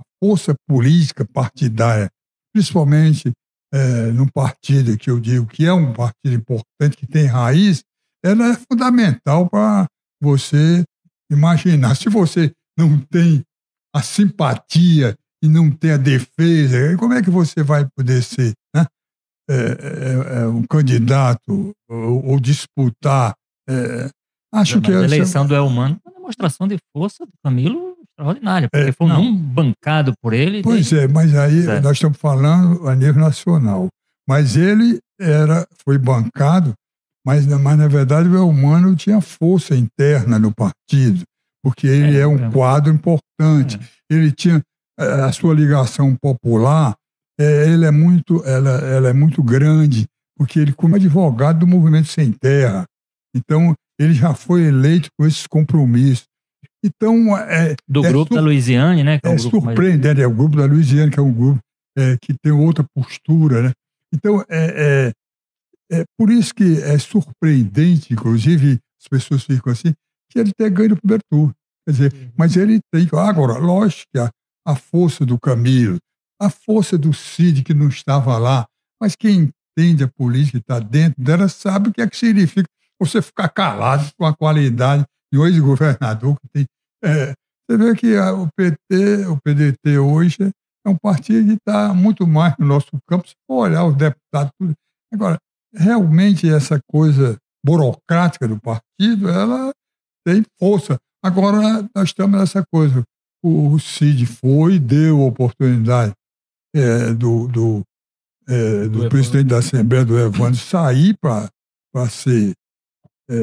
[0.00, 2.08] a força política partidária,
[2.52, 3.32] principalmente
[3.72, 7.82] é, num partido que eu digo que é um partido importante, que tem raiz,
[8.24, 9.86] ela é fundamental para
[10.22, 10.84] você
[11.30, 11.94] imaginar.
[11.94, 13.44] Se você não tem
[13.94, 18.86] a simpatia e não tem a defesa, como é que você vai poder ser né?
[19.48, 23.34] é, é, é um candidato ou, ou disputar?
[23.68, 24.10] É,
[24.52, 28.88] acho que a eleição do Elmano é uma demonstração de força do Camilo extraordinária, porque
[28.88, 29.22] é, foi não.
[29.22, 30.62] um bancado por ele.
[30.62, 31.82] Pois é, mas aí certo.
[31.82, 33.88] nós estamos falando a nível nacional.
[34.28, 36.74] Mas ele era, foi bancado,
[37.24, 41.22] mas, mas na verdade o Elmano tinha força interna no partido,
[41.62, 42.50] porque ele é, é um é.
[42.50, 43.78] quadro importante.
[44.10, 44.14] É.
[44.14, 44.62] Ele tinha
[44.98, 46.94] a sua ligação popular,
[47.40, 50.06] é, ele é muito, ela, ela é muito grande,
[50.36, 52.84] porque ele, como advogado do Movimento Sem Terra,
[53.34, 56.24] então ele já foi eleito com esses compromissos.
[56.84, 59.18] Então, é, Do é grupo da Louisiane, né?
[59.18, 61.58] que é um grupo mais- surpreendente, é o grupo da Louisiana, que é um grupo
[61.96, 63.72] é, que tem outra postura, né?
[64.14, 65.12] Então, é,
[65.90, 69.92] é, é por isso que é surpreendente, inclusive, as pessoas ficam assim,
[70.30, 71.52] que ele ter ganho no primeiro turno.
[71.86, 73.08] Quer dizer, mas ele tem.
[73.12, 74.30] Agora, lógico que a,
[74.66, 75.98] a força do Camilo,
[76.40, 78.66] a força do Cid, que não estava lá,
[79.00, 82.68] mas quem entende a política e está dentro dela sabe o que é que significa
[83.00, 86.66] você ficar calado com a qualidade de um ex-governador que tem.
[87.04, 87.32] é,
[87.70, 90.50] você vê que a- o PT, o PDT hoje
[90.86, 94.50] é um partido que está muito mais no nosso campo, se for olhar os deputados,
[94.58, 94.72] tudo.
[95.12, 95.38] Agora,
[95.74, 99.70] realmente essa coisa burocrática do partido, ela
[100.26, 100.96] tem força.
[101.22, 103.02] Agora, nós estamos nessa coisa.
[103.44, 106.12] O Cid foi, deu oportunidade
[106.74, 107.82] é, do, do,
[108.48, 109.08] é, do, Evandro.
[109.10, 111.48] presidente da Assembleia, do Evandro, sair para
[112.08, 112.52] ser.
[113.30, 113.34] É,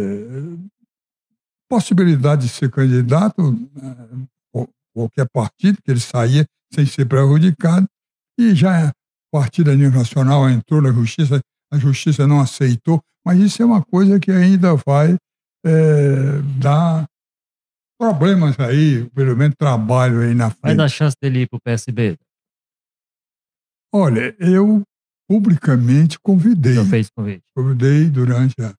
[1.70, 3.42] possibilidade de ser candidato,
[3.78, 7.88] é, qual- qualquer partido, que ele saía sem ser prejudicado,
[8.40, 11.40] e já o partido a nível nacional entrou na justiça,
[11.72, 15.16] a justiça não aceitou, mas isso é uma coisa que ainda vai
[15.66, 17.06] é, dar
[18.00, 20.78] problemas aí, pelo menos trabalho aí na Vai frente.
[20.78, 22.18] dar chance dele ir pro PSB.
[23.94, 24.84] Olha, eu
[25.28, 27.42] publicamente convidei, Já fez convite.
[27.56, 28.74] convidei durante a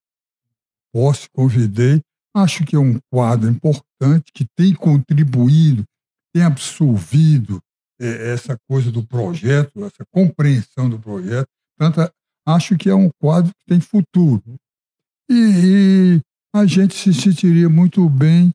[0.96, 2.00] posse, convidei.
[2.34, 5.84] Acho que é um quadro importante que tem contribuído,
[6.34, 7.60] tem absorvido
[8.00, 11.46] eh, essa coisa do projeto, essa compreensão do projeto.
[11.78, 12.10] Portanto,
[12.46, 14.56] acho que é um quadro que tem futuro.
[15.30, 16.20] E, e
[16.54, 18.50] a gente se sentiria muito bem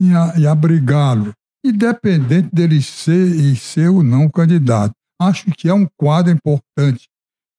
[0.00, 1.32] em, em abrigá-lo,
[1.64, 4.94] independente dele ser e ser ou não candidato.
[5.20, 7.08] Acho que é um quadro importante.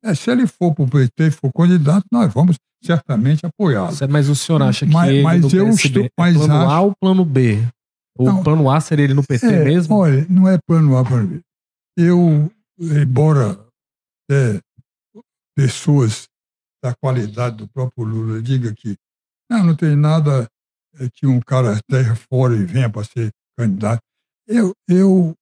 [0.03, 3.95] É, se ele for para o PT e for candidato, nós vamos certamente apoiá-lo.
[4.09, 6.83] Mas o senhor acha que Mas- ele mas eu estou- é mas plano A acho-
[6.85, 7.57] ou plano B?
[8.17, 8.43] O Não.
[8.43, 9.95] plano A seria ele no PT É, mesmo?
[9.97, 11.41] Olha, não é plano A, plano B.
[11.97, 13.59] Eu, embora
[14.31, 14.59] é,
[15.55, 16.23] pessoas
[16.83, 18.95] da qualidade do próprio Lula digam que
[19.49, 20.47] não, não tem nada
[20.99, 24.01] é, que um cara esteja fora e venha para ser candidato.
[24.47, 25.35] Eu, eu,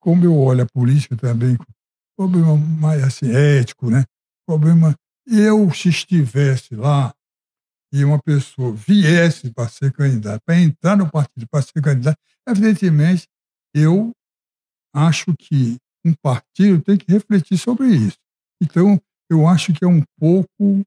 [0.00, 1.56] como eu olho a política também,
[2.16, 4.04] problema mais assim, ético, né?
[4.46, 4.94] Problema,
[5.26, 7.14] eu se estivesse lá
[7.92, 13.28] e uma pessoa viesse para ser candidato, para entrar no partido para ser candidato, evidentemente,
[13.74, 14.12] eu
[14.94, 18.18] acho que um partido tem que refletir sobre isso.
[18.62, 19.00] Então,
[19.30, 20.82] eu acho que é um pouco,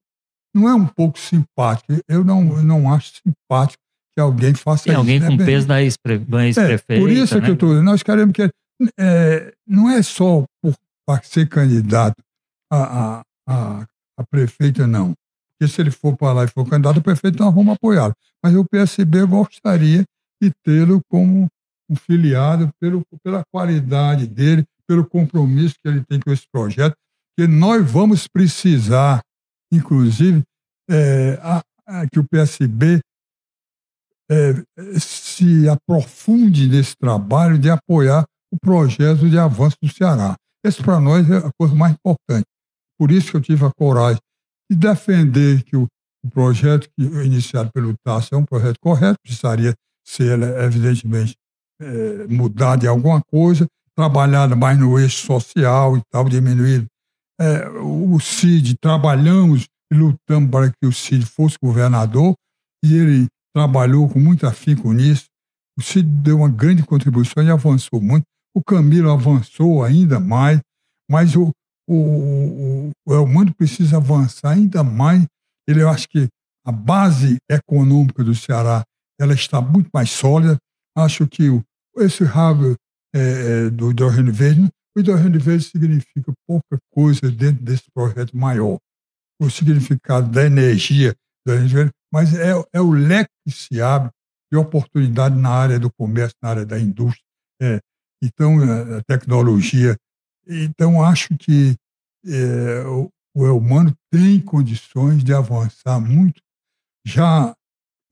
[0.54, 1.94] não é um pouco simpático.
[2.08, 3.82] Eu não, eu não acho simpático
[4.16, 5.00] que alguém faça Tem isso.
[5.00, 7.46] alguém né, com peso da ex-pre- do É, por isso é né?
[7.46, 8.50] que eu estou nós queremos que
[9.00, 10.76] é, não é só por,
[11.08, 12.22] para ser candidato
[12.72, 13.82] a, a, a,
[14.20, 15.14] a prefeita, não.
[15.58, 18.14] Porque se ele for para lá e for candidato a prefeito, nós vamos apoiá-lo.
[18.44, 20.04] Mas o PSB gostaria
[20.42, 21.48] de tê-lo como
[21.90, 26.96] um filiado pelo, pela qualidade dele, pelo compromisso que ele tem com esse projeto,
[27.38, 29.22] que nós vamos precisar,
[29.72, 30.44] inclusive,
[30.90, 33.00] é, a- a- que o PSB
[34.30, 34.54] é,
[35.00, 40.36] se aprofunde nesse trabalho de apoiar o projeto de avanço do Ceará.
[40.66, 42.46] Esse, para nós, é a coisa mais importante.
[42.98, 44.20] Por isso que eu tive a coragem
[44.72, 45.86] de defender que o,
[46.26, 51.36] o projeto que, iniciado pelo Tasso é um projeto correto, precisaria ser, evidentemente,
[51.80, 56.88] é, mudado em alguma coisa, trabalhado mais no eixo social e tal, diminuído.
[57.40, 62.34] É, o CID, trabalhamos e lutamos para que o CID fosse governador,
[62.84, 65.26] e ele trabalhou com muito afinco nisso.
[65.78, 68.24] O Cid deu uma grande contribuição e avançou muito.
[68.56, 70.62] O Camilo avançou ainda mais,
[71.12, 71.52] mas o,
[71.90, 75.26] o, o, Elmando precisa avançar ainda mais.
[75.68, 76.30] Ele, eu acho que
[76.66, 78.84] a base econômica do Ceará
[79.20, 80.58] ela está muito mais sólida.
[80.98, 81.62] Acho que o,
[81.98, 82.76] esse rabo
[83.14, 88.78] é, do hidrogênio verde, o hidrogênio verde significa pouca coisa dentro desse projeto maior.
[89.38, 91.14] O significado da energia
[91.46, 94.10] do hidrogênio verde, mas é, é o leque que se abre
[94.50, 97.22] de oportunidade na área do comércio, na área da indústria,
[97.62, 97.80] é,
[98.24, 98.58] então
[98.98, 99.98] a tecnologia.
[100.48, 101.76] Então acho que
[102.26, 106.42] é, o, o humano tem condições de avançar muito
[107.06, 107.56] já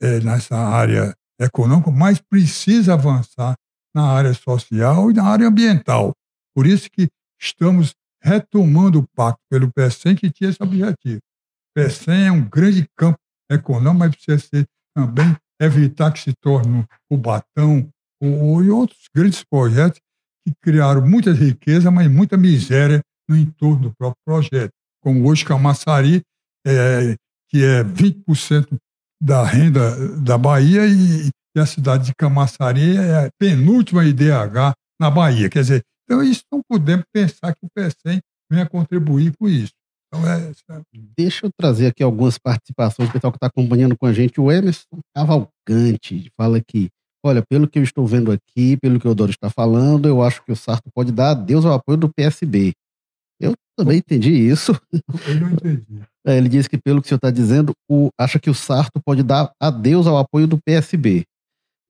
[0.01, 3.55] é, nessa área econômica, mas precisa avançar
[3.95, 6.13] na área social e na área ambiental.
[6.55, 11.17] Por isso que estamos retomando o pacto pelo PECEM que tinha esse objetivo.
[11.17, 13.17] O PECEM é um grande campo
[13.51, 17.89] econômico, mas precisa ser também evitar que se torne o Batão
[18.23, 19.99] ou, ou, e outros grandes projetos
[20.45, 24.71] que criaram muita riqueza, mas muita miséria no entorno do próprio projeto.
[25.01, 26.21] Como hoje Camaçari,
[26.65, 27.15] é,
[27.49, 28.77] que é 20%
[29.21, 35.09] da renda da Bahia e, e, a cidade de Camaçari é a penúltima IDH na
[35.09, 35.49] Bahia.
[35.49, 38.19] Quer dizer, então isso não podemos pensar que o PSEM
[38.51, 39.71] venha contribuir com isso.
[40.07, 40.81] Então é, é...
[41.17, 44.39] Deixa eu trazer aqui algumas participações do pessoal que está acompanhando com a gente.
[44.39, 46.89] O Emerson Cavalcante fala aqui,
[47.23, 50.43] olha, pelo que eu estou vendo aqui, pelo que o Doro está falando, eu acho
[50.43, 52.73] que o Sarto pode dar adeus ao apoio do PSB.
[53.39, 54.79] Eu também entendi isso.
[55.27, 56.01] Eu não entendi.
[56.25, 58.97] É, ele disse que, pelo que o senhor está dizendo, o, acha que o Sarto
[59.05, 61.25] pode dar adeus ao apoio do PSB.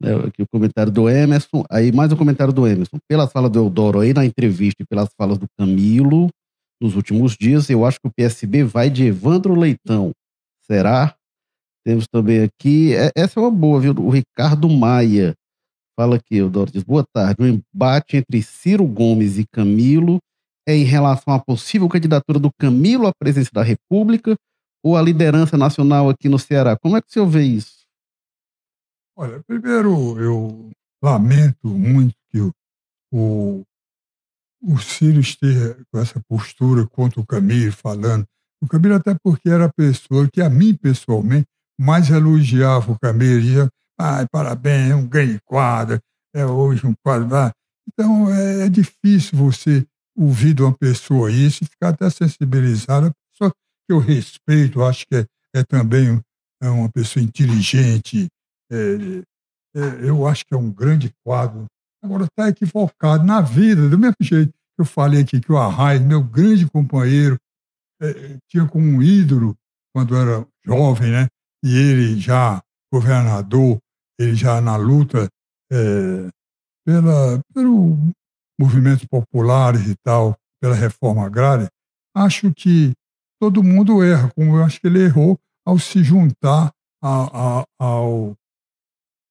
[0.03, 2.97] É, aqui o comentário do Emerson, aí mais um comentário do Emerson.
[3.07, 6.29] Pelas falas do Eudoro aí na entrevista e pelas falas do Camilo
[6.81, 10.11] nos últimos dias, eu acho que o PSB vai de Evandro Leitão.
[10.65, 11.15] Será?
[11.85, 13.93] Temos também aqui, é, essa é uma boa, viu?
[13.97, 15.35] O Ricardo Maia
[15.99, 20.19] fala aqui, Eudoro diz, boa tarde, o embate entre Ciro Gomes e Camilo
[20.67, 24.35] é em relação à possível candidatura do Camilo à presidência da República
[24.83, 26.77] ou à liderança nacional aqui no Ceará?
[26.77, 27.83] Como é que o senhor vê isso?
[29.15, 30.71] Olha, primeiro eu
[31.03, 32.51] lamento muito que o,
[33.11, 33.63] o,
[34.61, 38.25] o Ciro esteja com essa postura contra o Camilo, falando.
[38.61, 41.47] O Camilo, até porque era a pessoa que, a mim pessoalmente,
[41.79, 43.41] mais elogiava o Camilo.
[43.41, 43.69] Dizia,
[43.99, 45.99] ah, parabéns, é um grande quadro,
[46.33, 47.27] é hoje um quadro.
[47.87, 53.07] Então, é, é difícil você ouvir de uma pessoa isso e ficar até sensibilizado.
[53.07, 56.21] A pessoa que eu respeito, acho que é, é também
[56.61, 58.27] é uma pessoa inteligente,
[58.71, 58.77] é,
[59.75, 61.65] é, eu acho que é um grande quadro.
[62.01, 66.01] Agora, está equivocado na vida, do mesmo jeito que eu falei aqui, que o Arraes,
[66.01, 67.37] meu grande companheiro,
[68.01, 69.55] é, tinha como um ídolo,
[69.93, 71.27] quando era jovem, né?
[71.63, 72.61] E ele já
[72.91, 73.79] governador,
[74.19, 75.27] ele já na luta
[75.71, 76.29] é,
[76.85, 77.97] pela, pelo
[78.59, 81.69] movimentos populares e tal, pela reforma agrária,
[82.15, 82.93] acho que
[83.39, 88.33] todo mundo erra, como eu acho que ele errou ao se juntar a, a, ao,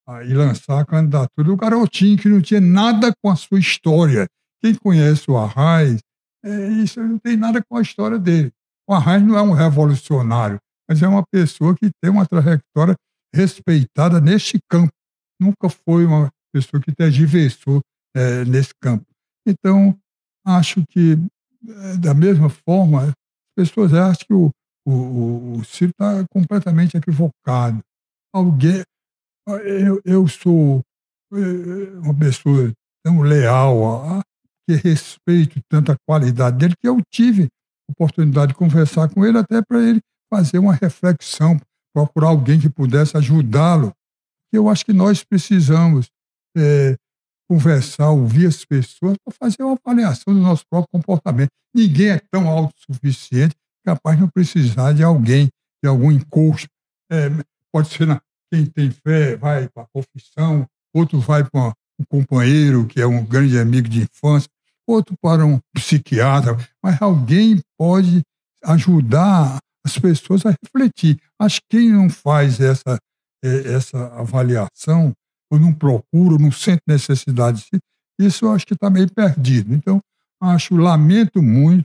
[0.07, 4.26] a, e lançar a candidatura do garotinho que não tinha nada com a sua história.
[4.61, 6.01] Quem conhece o Arraes,
[6.45, 8.53] é, isso não tem nada com a história dele.
[8.87, 10.59] O Arraes não é um revolucionário,
[10.89, 12.95] mas é uma pessoa que tem uma trajetória
[13.35, 14.93] respeitada neste campo.
[15.41, 17.80] Nunca foi uma pessoa que tergiversou
[18.14, 19.05] é, nesse campo.
[19.47, 19.99] Então,
[20.47, 23.09] acho que, eh, da mesma forma,
[23.59, 24.51] as pessoas acham que o,
[24.87, 27.80] o, o Ciro está completamente equivocado.
[28.33, 28.83] Alguém,
[29.64, 30.83] eu, eu sou
[31.33, 32.72] eh, uma pessoa
[33.05, 34.22] tão leal,
[34.68, 37.49] que respeito tanta qualidade dele, que eu tive
[37.91, 40.01] oportunidade de conversar com ele até para ele
[40.33, 41.61] fazer uma reflexão,
[41.95, 43.93] procurar alguém que pudesse ajudá-lo.
[44.51, 46.09] Eu acho que nós precisamos
[46.57, 46.97] é,
[47.47, 51.51] conversar, ouvir as pessoas, para fazer uma avaliação do nosso próprio comportamento.
[51.74, 53.55] Ninguém é tão autossuficiente
[53.85, 55.51] capaz de não precisar de alguém,
[55.83, 56.68] de algum encosto.
[57.11, 57.28] É,
[57.70, 58.18] pode ser na,
[58.51, 63.22] quem tem fé, vai para a confissão, outro vai para um companheiro que é um
[63.22, 64.49] grande amigo de infância,
[64.87, 68.22] outro para um psiquiatra, mas alguém pode
[68.64, 71.20] ajudar as pessoas a refletir.
[71.39, 72.99] Acho que quem não faz essa,
[73.45, 75.12] é, essa avaliação
[75.51, 77.66] ou não procura, ou não sente necessidade.
[78.18, 79.74] Isso eu acho que está meio perdido.
[79.74, 80.01] Então,
[80.41, 81.85] acho, lamento muito,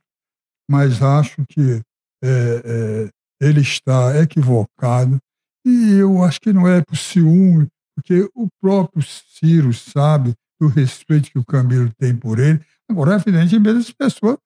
[0.70, 1.82] mas acho que
[2.24, 2.30] é,
[2.66, 3.10] é,
[3.41, 5.18] ele está equivocado.
[5.66, 11.32] E eu acho que não é por ciúme, porque o próprio Ciro sabe do respeito
[11.32, 12.60] que o Camilo tem por ele.
[12.89, 14.38] Agora, evidentemente, as pessoas,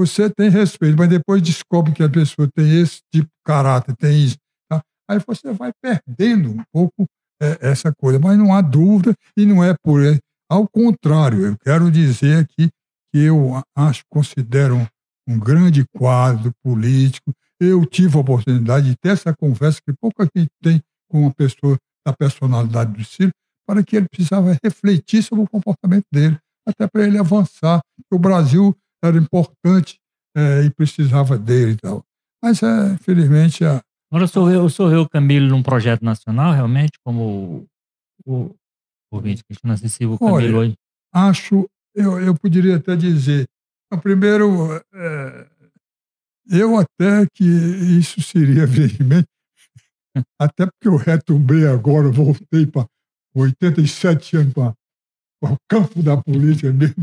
[0.00, 4.24] você tem respeito, mas depois descobre que a pessoa tem esse tipo de caráter, tem
[4.24, 4.38] isso.
[4.66, 4.80] Tá?
[5.08, 7.06] Aí você vai perdendo um pouco
[7.42, 8.18] é, essa coisa.
[8.18, 10.00] Mas não há dúvida e não é por.
[10.50, 12.70] Ao contrário, eu quero dizer aqui
[13.12, 14.86] que eu acho, considero um,
[15.28, 17.32] um grande quadro político.
[17.60, 20.80] Eu tive a oportunidade de ter essa conversa que pouca gente tem
[21.10, 21.76] com uma pessoa
[22.06, 23.32] da personalidade do Ciro,
[23.66, 27.80] para que ele precisava refletir sobre o comportamento dele, até para ele avançar.
[28.10, 29.98] O Brasil era importante
[30.36, 32.02] é, e precisava dele e tal.
[32.42, 36.52] Mas, é, infelizmente, a, Agora, o senhor, o senhor vê o Camilo num projeto nacional,
[36.52, 37.68] realmente, como
[38.26, 38.56] o, o
[39.12, 40.74] ouvinte Cristina Cecílio, o Camilo hoje?
[41.14, 43.46] Acho, eu, eu poderia até dizer,
[44.02, 45.46] primeiro, é,
[46.50, 49.28] eu até que isso seria veemente,
[50.40, 52.86] até porque eu retumbei agora, voltei para
[53.32, 54.74] 87 anos para
[55.52, 56.96] o campo da política mesmo,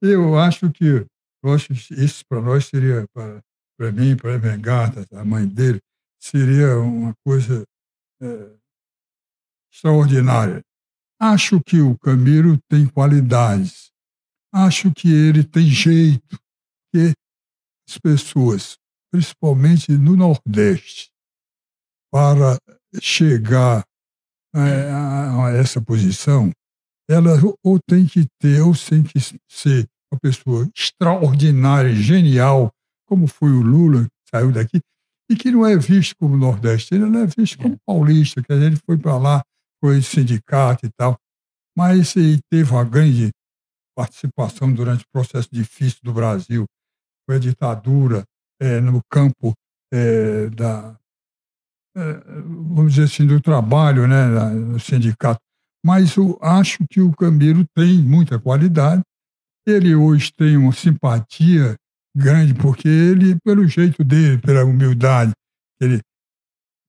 [0.00, 1.06] eu acho que
[1.44, 5.80] acho isso para nós seria, para mim, para a Gata, a mãe dele,
[6.20, 7.64] seria uma coisa
[8.20, 8.56] é,
[9.72, 10.62] extraordinária.
[11.20, 13.90] Acho que o Camilo tem qualidades.
[14.52, 16.38] Acho que ele tem jeito.
[16.92, 17.12] que
[17.88, 18.76] as pessoas,
[19.10, 21.10] principalmente no Nordeste,
[22.10, 22.58] para
[23.00, 23.84] chegar
[24.54, 26.50] a, a essa posição,
[27.08, 32.70] elas ou tem que ter, ou tem que ser uma pessoa extraordinária, genial,
[33.06, 34.80] como foi o Lula, que saiu daqui,
[35.30, 38.80] e que não é visto como nordestino, ele é visto como paulista, que a gente
[38.84, 39.42] foi para lá,
[39.82, 41.18] foi sindicato e tal,
[41.76, 42.14] mas
[42.50, 43.30] teve uma grande
[43.96, 46.66] participação durante o processo difícil do Brasil,
[47.26, 48.24] foi a ditadura
[48.60, 49.52] é, no campo
[49.92, 50.98] é, da,
[51.96, 55.40] é, vamos dizer assim, do trabalho, né, no sindicato.
[55.88, 59.00] Mas eu acho que o Camilo tem muita qualidade.
[59.66, 61.76] Ele hoje tem uma simpatia
[62.14, 65.32] grande, porque ele, pelo jeito dele, pela humildade,
[65.80, 66.02] ele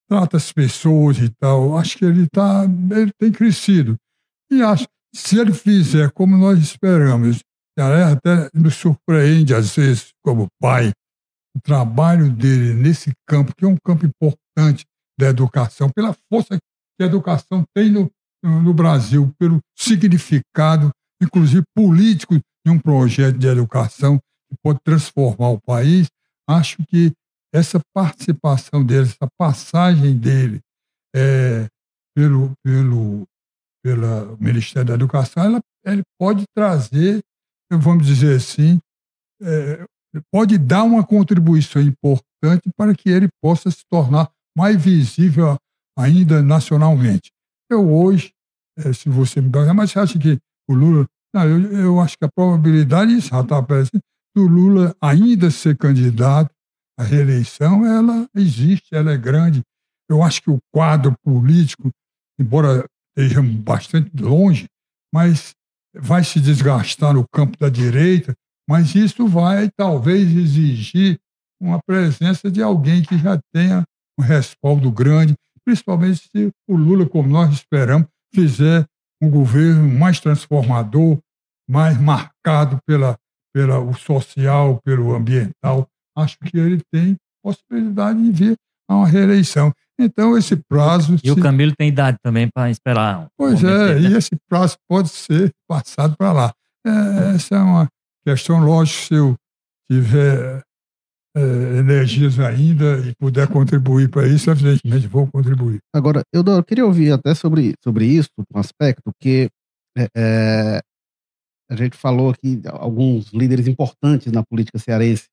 [0.09, 3.95] trata as pessoas e tal, acho que ele, tá, ele tem crescido.
[4.51, 4.85] E acho
[5.15, 7.39] se ele fizer como nós esperamos,
[7.77, 10.91] até nos surpreende às vezes como pai,
[11.55, 14.83] o trabalho dele nesse campo, que é um campo importante
[15.17, 18.11] da educação, pela força que a educação tem no,
[18.43, 22.35] no Brasil, pelo significado, inclusive político,
[22.65, 24.17] de um projeto de educação
[24.49, 26.07] que pode transformar o país,
[26.47, 27.11] acho que
[27.53, 30.59] essa participação dele, essa passagem dele
[31.15, 31.67] é,
[32.15, 33.27] pelo, pelo,
[33.83, 35.43] pelo Ministério da Educação,
[35.83, 37.21] ela, pode trazer,
[37.71, 38.79] vamos dizer assim,
[39.41, 39.85] é,
[40.31, 45.57] pode dar uma contribuição importante para que ele possa se tornar mais visível
[45.97, 47.31] ainda nacionalmente.
[47.69, 48.31] Eu hoje,
[48.77, 50.39] é, se você me perguntar, mas você acha que
[50.69, 51.05] o Lula.
[51.33, 54.01] Não, eu, eu acho que a probabilidade, isso já está aparecendo,
[54.35, 56.51] do Lula ainda ser candidato
[56.97, 59.61] à reeleição, ela existe, ela é grande.
[60.09, 61.91] Eu acho que o quadro político,
[62.39, 64.65] embora esteja bastante longe,
[65.13, 65.53] mas
[65.93, 68.33] vai se desgastar no campo da direita,
[68.67, 71.19] mas isso vai talvez exigir
[71.61, 73.83] uma presença de alguém que já tenha
[74.17, 75.35] um respaldo grande,
[75.69, 78.87] principalmente se o Lula, como nós esperamos, fizer
[79.21, 81.19] um governo mais transformador,
[81.69, 83.15] mais marcado pela,
[83.53, 85.87] pela o social, pelo ambiental.
[86.17, 88.57] Acho que ele tem possibilidade de vir
[88.89, 89.71] a uma reeleição.
[89.99, 91.15] Então, esse prazo.
[91.15, 91.31] E se...
[91.31, 93.27] o Camilo tem idade também para esperar.
[93.37, 96.53] Pois é, e esse prazo pode ser passado para lá.
[96.83, 97.87] É, essa é uma
[98.25, 99.35] questão, lógica se eu
[99.91, 100.63] tiver
[101.35, 105.79] é, energias ainda e puder contribuir para isso, evidentemente vou contribuir.
[105.93, 109.49] Agora, eu, eu queria ouvir até sobre, sobre isso, um aspecto que
[109.97, 110.81] é, é,
[111.69, 115.25] a gente falou aqui alguns líderes importantes na política cearense.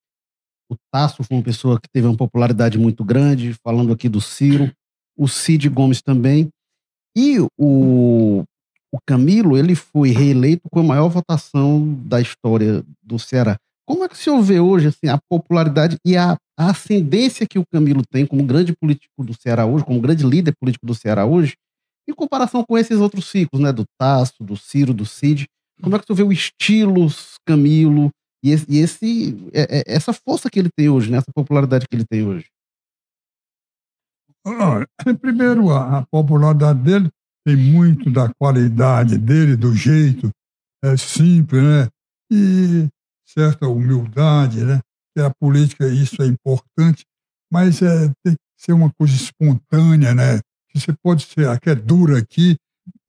[0.70, 4.70] O Tasso foi uma pessoa que teve uma popularidade muito grande, falando aqui do Ciro,
[5.16, 6.48] o Cid Gomes também.
[7.16, 8.44] E o,
[8.92, 13.56] o Camilo, ele foi reeleito com a maior votação da história do Ceará.
[13.86, 17.58] Como é que o senhor vê hoje assim, a popularidade e a, a ascendência que
[17.58, 21.24] o Camilo tem como grande político do Ceará hoje, como grande líder político do Ceará
[21.24, 21.54] hoje,
[22.08, 25.46] em comparação com esses outros ciclos, né, do Tasso, do Ciro, do Cid?
[25.80, 27.06] Como é que tu vê o estilo
[27.46, 28.10] Camilo
[28.44, 31.86] e, esse, e esse é, é, essa força que ele tem hoje, né, essa popularidade
[31.88, 32.46] que ele tem hoje?
[35.20, 37.10] Primeiro, a popularidade dele
[37.44, 40.30] tem muito da qualidade dele, do jeito
[40.84, 41.88] é simples, né?
[42.30, 42.88] E
[43.26, 44.80] certa humildade, né?
[45.14, 47.04] Que a política, isso é importante,
[47.50, 50.40] mas é, tem que ser uma coisa espontânea, né?
[50.74, 52.56] Você pode ser, aqui é dura aqui,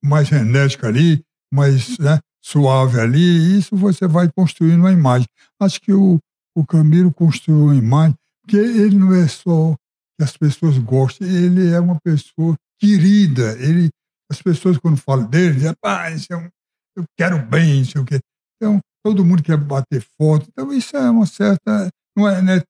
[0.02, 5.26] mais enérgica ali, mais né, suave ali, e isso você vai construindo uma imagem.
[5.60, 6.18] Acho que o,
[6.56, 9.74] o Camilo construiu uma imagem, porque ele não é só
[10.18, 13.90] que as pessoas gostam, ele é uma pessoa querida, ele,
[14.30, 16.48] as pessoas quando falam dele, dizem, ah, é um,
[16.96, 18.18] eu quero bem, não sei o quê.
[18.56, 20.46] Então, todo mundo quer bater foto.
[20.48, 21.88] Então, isso é uma certa.
[22.16, 22.62] Não é, não é,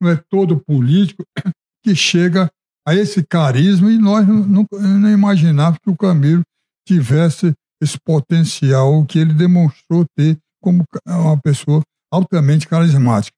[0.00, 1.24] não é todo político
[1.84, 2.50] que chega
[2.86, 6.42] a esse carisma e nós não, não imaginávamos que o Camilo
[6.86, 11.82] tivesse esse potencial que ele demonstrou ter como uma pessoa
[12.12, 13.36] altamente carismática.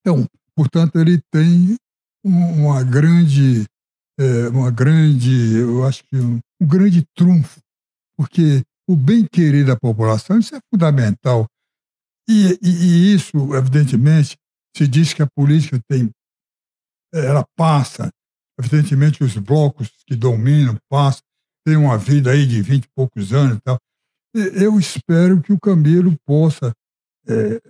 [0.00, 1.76] Então, portanto, ele tem
[2.24, 3.64] uma grande,
[4.18, 7.60] é, uma grande, eu acho que um, um grande trunfo,
[8.16, 11.46] porque o bem-querer da população, isso é fundamental.
[12.28, 14.36] E, e, e, isso, evidentemente,
[14.76, 16.10] se diz que a política tem,
[17.12, 18.10] ela passa,
[18.58, 21.22] evidentemente os blocos que dominam passam,
[21.64, 23.78] tem uma vida aí de vinte e poucos anos e tal.
[24.34, 26.72] Eu espero que o Camilo possa,
[27.28, 27.60] é,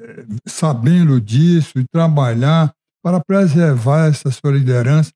[0.47, 5.11] sabendo disso, e trabalhar para preservar essa sua liderança,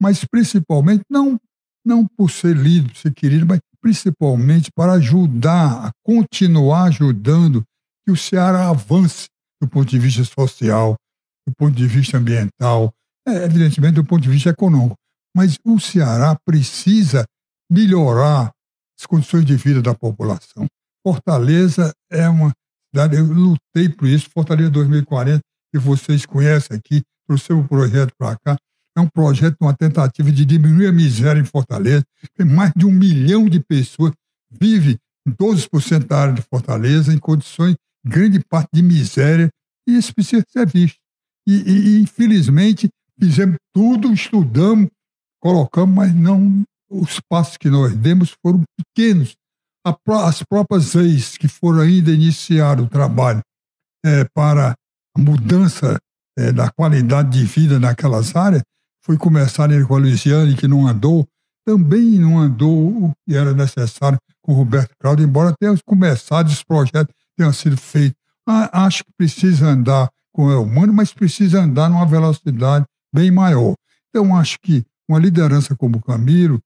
[0.00, 1.38] mas principalmente não,
[1.84, 7.62] não por ser lido, por ser querido, mas principalmente para ajudar, a continuar ajudando
[8.04, 9.26] que o Ceará avance
[9.60, 10.94] do ponto de vista social,
[11.46, 12.92] do ponto de vista ambiental,
[13.26, 14.96] é, evidentemente do ponto de vista econômico.
[15.36, 17.24] Mas o Ceará precisa
[17.70, 18.50] melhorar
[18.98, 20.66] as condições de vida da população.
[21.06, 22.52] Fortaleza é uma
[22.90, 25.40] cidade, eu lutei por isso, Fortaleza 2040,
[25.72, 28.56] que vocês conhecem aqui, trouxe o projeto para cá,
[28.98, 32.04] é um projeto, uma tentativa de diminuir a miséria em Fortaleza.
[32.36, 34.12] Tem mais de um milhão de pessoas
[34.50, 39.50] vive 12% da área de Fortaleza em condições, grande parte de miséria,
[39.86, 40.98] e isso precisa ser visto.
[41.46, 42.88] E, e, infelizmente,
[43.18, 44.88] fizemos tudo, estudamos,
[45.40, 49.36] colocamos, mas não os passos que nós demos foram pequenos.
[49.84, 53.40] As próprias leis que foram ainda iniciar o trabalho
[54.04, 54.74] é, para
[55.16, 55.98] a mudança
[56.38, 58.62] é, da qualidade de vida naquelas áreas,
[59.08, 61.26] foi começar com a Luiziane, que não andou,
[61.64, 66.62] também não andou o que era necessário com o Roberto Claudio, embora tenha começado esse
[66.62, 68.14] projeto, tenha sido feito.
[68.46, 73.74] Acho que precisa andar com o humano, mas precisa andar numa velocidade bem maior.
[74.10, 76.60] Então, acho que uma liderança como o Camilo,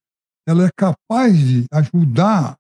[0.45, 2.57] ela é capaz de ajudar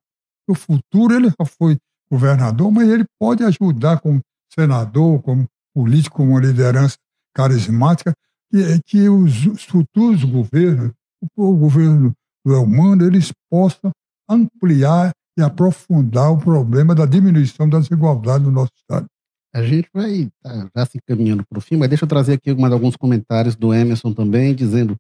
[0.46, 1.12] no futuro.
[1.12, 1.76] Ele já foi
[2.08, 4.20] governador, mas ele pode ajudar como
[4.54, 6.96] senador, como político, como uma liderança
[7.34, 8.14] carismática,
[8.52, 10.92] que, que os, os futuros governos,
[11.34, 12.12] o, governo
[12.44, 13.90] do Elmano, eles possam
[14.28, 19.06] ampliar e aprofundar o problema da diminuição das desigualdades no nosso Estado.
[19.54, 22.54] A gente vai tá, já se encaminhando para o fim, mas deixa eu trazer aqui
[22.54, 24.96] mais alguns comentários do Emerson também, dizendo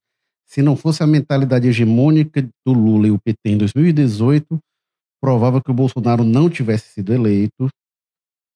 [0.46, 4.58] se não fosse a mentalidade hegemônica do Lula e o PT em 2018,
[5.20, 7.68] provável que o Bolsonaro não tivesse sido eleito,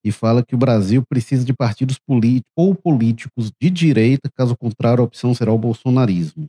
[0.07, 5.01] e fala que o Brasil precisa de partidos políticos ou políticos de direita, caso contrário,
[5.01, 6.47] a opção será o bolsonarismo.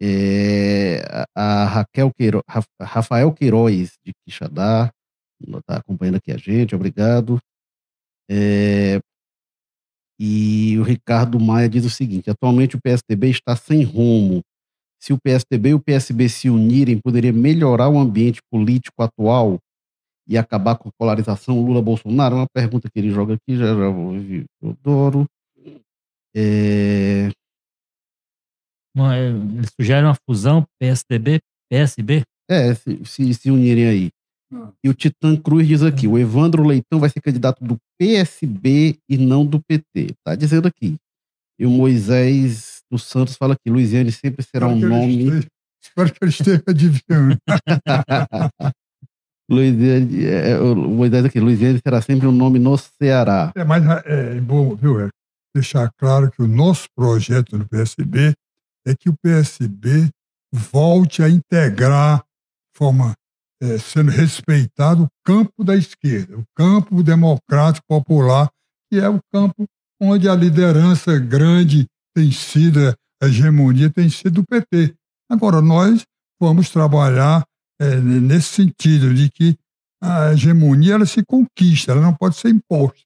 [0.00, 1.00] É,
[1.34, 2.42] a Raquel Queiro,
[2.78, 4.92] Rafael Queiroz, de Quixadá,
[5.40, 7.40] está acompanhando aqui a gente, obrigado.
[8.30, 9.00] É,
[10.20, 14.42] e o Ricardo Maia diz o seguinte: atualmente o PSDB está sem rumo.
[15.00, 19.58] Se o PSDB e o PSB se unirem, poderia melhorar o ambiente político atual
[20.26, 22.36] e acabar com a polarização Lula-Bolsonaro?
[22.36, 24.44] É uma pergunta que ele joga aqui, já, já vou ouvir.
[24.60, 25.26] Eu adoro.
[26.34, 27.28] É...
[28.94, 32.22] Ele sugere uma fusão PSDB-PSB?
[32.50, 34.10] É, se, se, se unirem aí.
[34.84, 39.16] E o Titã Cruz diz aqui: o Evandro Leitão vai ser candidato do PSB e
[39.16, 40.14] não do PT.
[40.24, 40.96] Tá dizendo aqui.
[41.58, 45.24] E o Moisés dos Santos fala que Luiziane sempre será um nome.
[45.24, 45.48] Esteja,
[45.82, 47.38] espero que ele esteja adivinhando.
[49.52, 53.52] Luiziane, é, o Moisés aqui, Luiziane será sempre um nome no Ceará.
[53.54, 55.08] É, mas é, é bom, viu, é,
[55.54, 58.32] deixar claro que o nosso projeto no PSB
[58.86, 60.08] é que o PSB
[60.52, 62.24] volte a integrar
[62.74, 63.12] forma
[63.62, 68.50] é, sendo respeitado o campo da esquerda, o campo democrático popular,
[68.90, 69.66] que é o campo
[70.00, 71.86] onde a liderança grande
[72.16, 72.80] tem sido,
[73.22, 74.94] a hegemonia tem sido o PT.
[75.30, 76.02] Agora, nós
[76.40, 77.44] vamos trabalhar
[77.82, 79.56] é, nesse sentido de que
[80.00, 83.00] a hegemonia ela se conquista, ela não pode ser imposta.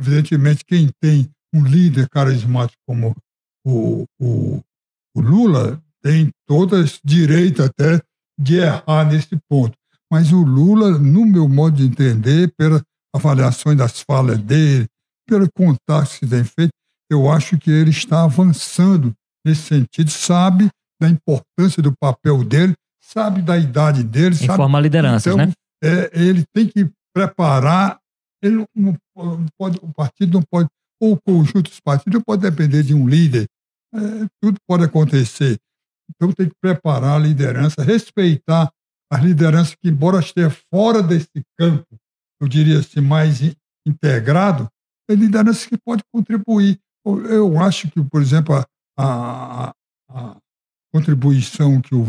[0.00, 3.14] Evidentemente, quem tem um líder carismático como
[3.66, 4.60] o, o,
[5.14, 8.00] o Lula tem todas direito até
[8.38, 9.76] de errar nesse ponto.
[10.10, 12.82] Mas o Lula, no meu modo de entender, pelas
[13.14, 14.86] avaliações das falas dele,
[15.28, 16.72] pelo contato que tem feito,
[17.10, 19.12] eu acho que ele está avançando
[19.46, 20.70] nesse sentido, sabe
[21.00, 22.74] da importância do papel dele,
[23.12, 24.34] sabe da idade dele.
[24.34, 25.52] Sabe, Informa lideranças, então, né?
[25.82, 27.98] É, ele tem que preparar,
[28.42, 28.98] ele não
[29.58, 30.68] pode, o partido não pode,
[31.00, 33.46] ou o conjunto dos partidos não pode depender de um líder,
[33.94, 33.98] é,
[34.40, 35.58] tudo pode acontecer.
[36.10, 38.70] Então tem que preparar a liderança, respeitar
[39.12, 41.86] as lideranças que, embora esteja fora desse campo,
[42.40, 43.40] eu diria assim, mais
[43.86, 44.68] integrado,
[45.10, 46.78] é liderança que pode contribuir.
[47.04, 49.74] Eu acho que, por exemplo, a, a,
[50.08, 50.36] a
[50.94, 52.04] contribuição que o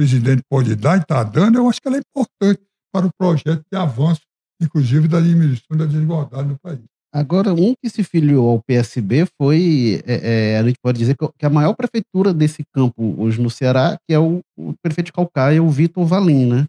[0.00, 2.60] vice-presidente pode dar e está dando, eu acho que ela é importante
[2.92, 4.22] para o projeto de avanço,
[4.60, 6.80] inclusive da diminuição da desigualdade no país.
[7.12, 11.46] Agora, um que se filiou ao PSB foi, é, é, a gente pode dizer que
[11.46, 15.62] a maior prefeitura desse campo hoje no Ceará, que é o, o prefeito de Calcaia,
[15.62, 16.66] o Vitor Valim, né?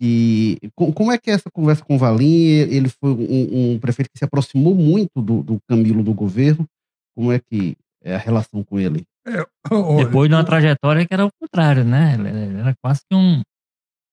[0.00, 2.44] E como é que é essa conversa com o Valim?
[2.44, 6.66] Ele foi um, um prefeito que se aproximou muito do, do, Camilo do governo.
[7.14, 9.04] Como é que é a relação com ele?
[9.26, 9.44] É,
[10.04, 12.14] Depois de uma trajetória que era o contrário, né?
[12.60, 13.42] Era quase que um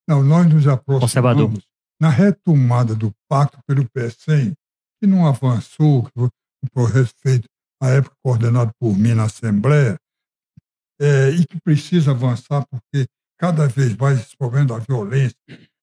[0.07, 1.66] não, nós nos aproximamos
[1.99, 4.53] na retomada do pacto pelo PSEM
[4.99, 6.30] que não avançou, que foi
[6.64, 7.47] um projeto feito
[7.82, 9.97] à época coordenado por mim na Assembleia,
[10.99, 13.05] é, e que precisa avançar porque
[13.38, 15.36] cada vez mais esse problema da violência,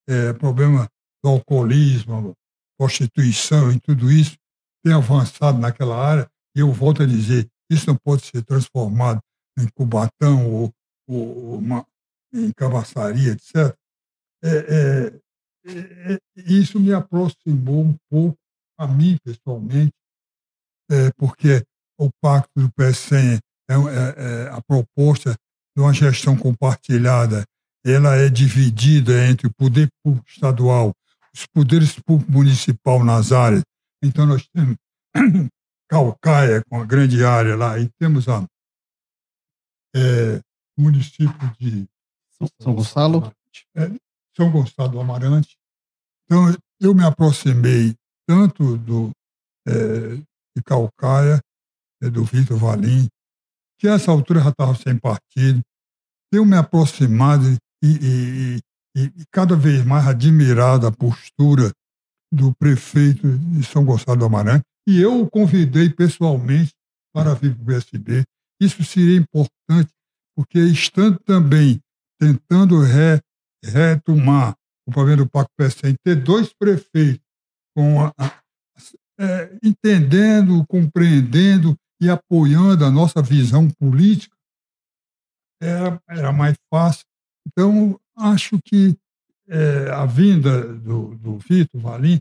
[0.08, 0.88] é, problema
[1.22, 2.34] do alcoolismo,
[2.78, 4.36] prostituição e tudo isso,
[4.84, 9.20] tem avançado naquela área, e eu volto a dizer, isso não pode ser transformado
[9.58, 10.74] em Cubatão ou,
[11.08, 11.86] ou uma,
[12.32, 13.74] em Cabaçaria, etc.
[14.42, 15.20] É, é,
[15.66, 18.38] é, isso me aproximou um pouco
[18.78, 19.92] a mim, pessoalmente,
[20.90, 21.62] é, porque
[21.98, 25.36] o pacto do é, é, é, a proposta
[25.76, 27.44] de uma gestão compartilhada,
[27.84, 30.92] ela é dividida entre o poder público estadual,
[31.32, 33.62] os poderes públicos municipal nas áreas.
[34.02, 34.76] Então, nós temos
[35.90, 38.46] Calcaia, com a grande área lá, e temos a
[39.94, 40.40] é,
[40.78, 41.84] município de
[42.62, 43.32] São Gonçalo.
[43.74, 43.90] É,
[44.36, 45.56] São Gonçalo do Amarante.
[46.24, 49.10] Então, eu me aproximei tanto do,
[49.66, 50.14] é,
[50.56, 51.40] de Calcaia,
[52.00, 53.08] é, do Vitor Valim,
[53.76, 55.60] que a essa altura já estava sem partido.
[56.32, 58.60] Eu me aproximado e, e,
[58.96, 61.72] e, e cada vez mais admirado a postura
[62.32, 66.72] do prefeito de São Gonçalo do Amarante, e eu o convidei pessoalmente
[67.12, 68.24] para vir para o PSB.
[68.60, 69.92] Isso seria importante,
[70.36, 71.80] porque estando também
[72.18, 73.20] tentando re,
[73.64, 74.54] retomar
[74.86, 77.24] o problema do Pacto PSM, ter dois prefeitos
[77.74, 78.42] com a, a,
[79.18, 84.34] é, entendendo, compreendendo e apoiando a nossa visão política,
[85.62, 87.04] era, era mais fácil.
[87.46, 88.96] Então, acho que
[89.48, 92.18] é, a vinda do, do Vitor Valim,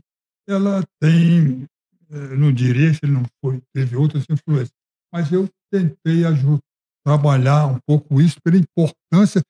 [0.48, 1.66] ela tem
[2.10, 4.72] não diria que ele não foi, teve outras influências,
[5.12, 6.60] mas eu tentei ajudar,
[7.04, 9.40] trabalhar um pouco isso pela importância,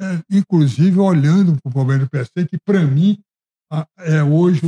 [0.00, 3.18] é, inclusive olhando para o problema do PC, que para mim
[3.98, 4.62] é hoje,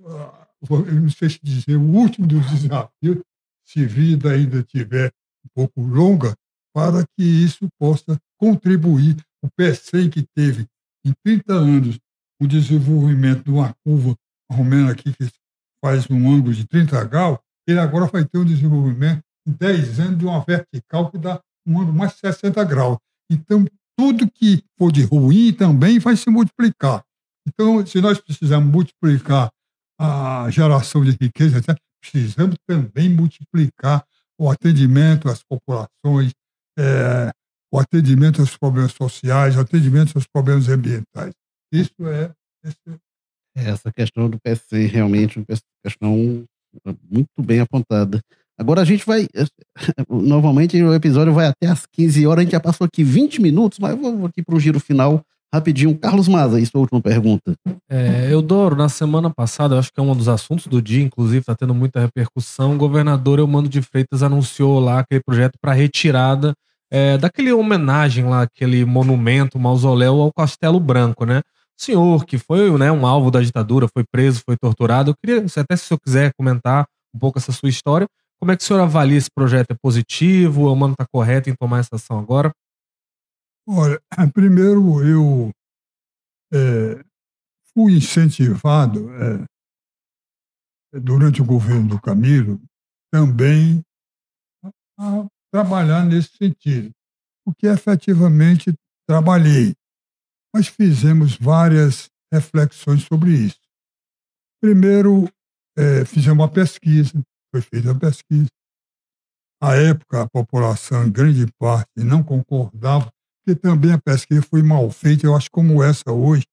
[0.00, 3.22] eu não sei se dizer, o último dos desafios,
[3.66, 5.12] se vida ainda tiver
[5.44, 6.34] um pouco longa,
[6.74, 9.16] para que isso possa contribuir.
[9.42, 10.66] O PC que teve
[11.04, 11.98] em 30 anos
[12.40, 14.14] o desenvolvimento de uma curva
[14.50, 15.30] romena aqui, que
[15.84, 20.18] faz um ângulo de 30 graus, ele agora vai ter um desenvolvimento em 10 anos
[20.18, 22.96] de uma vertical que dá um ângulo mais de 60 graus.
[23.30, 27.04] Então, tudo que for de ruim também vai se multiplicar.
[27.46, 29.50] Então, se nós precisamos multiplicar
[30.00, 31.60] a geração de riqueza,
[32.00, 34.06] precisamos também multiplicar
[34.40, 36.32] o atendimento às populações,
[36.78, 37.30] é,
[37.70, 41.34] o atendimento aos problemas sociais, o atendimento aos problemas ambientais.
[41.70, 42.32] Isso é,
[43.54, 45.46] essa questão do PC realmente uma
[45.84, 46.44] questão
[47.10, 48.20] muito bem apontada.
[48.58, 49.26] Agora a gente vai.
[50.08, 53.78] Normalmente o episódio vai até às 15 horas, a gente já passou aqui 20 minutos,
[53.78, 55.96] mas vou aqui para o giro final rapidinho.
[55.96, 57.54] Carlos Maza, isso é a última pergunta.
[57.88, 61.54] É, Eudoro, na semana passada, acho que é um dos assuntos do dia, inclusive, está
[61.54, 62.74] tendo muita repercussão.
[62.74, 66.54] O governador Eumano de Freitas anunciou lá aquele projeto para retirada
[66.90, 71.40] é, daquele homenagem lá, aquele monumento, mausoléu ao Castelo Branco, né?
[71.78, 75.10] Senhor que foi né, um alvo da ditadura, foi preso, foi torturado.
[75.10, 78.06] Eu queria, até se o senhor quiser comentar um pouco essa sua história,
[78.40, 79.70] como é que o senhor avalia esse projeto?
[79.70, 80.70] É positivo?
[80.70, 82.52] O mano está correto em tomar essa ação agora?
[83.66, 84.00] Olha,
[84.34, 85.50] primeiro eu
[86.52, 87.04] é,
[87.72, 89.44] fui incentivado é,
[91.00, 92.60] durante o governo do Camilo
[93.12, 93.82] também
[94.98, 96.90] a trabalhar nesse sentido,
[97.44, 98.74] porque efetivamente
[99.08, 99.74] trabalhei
[100.54, 103.60] nós fizemos várias reflexões sobre isso.
[104.62, 105.28] Primeiro,
[105.76, 108.48] é, fizemos uma pesquisa, foi feita a pesquisa.
[109.60, 113.10] À época, a população, em grande parte, não concordava,
[113.44, 116.46] porque também a pesquisa foi mal feita, eu acho como essa hoje,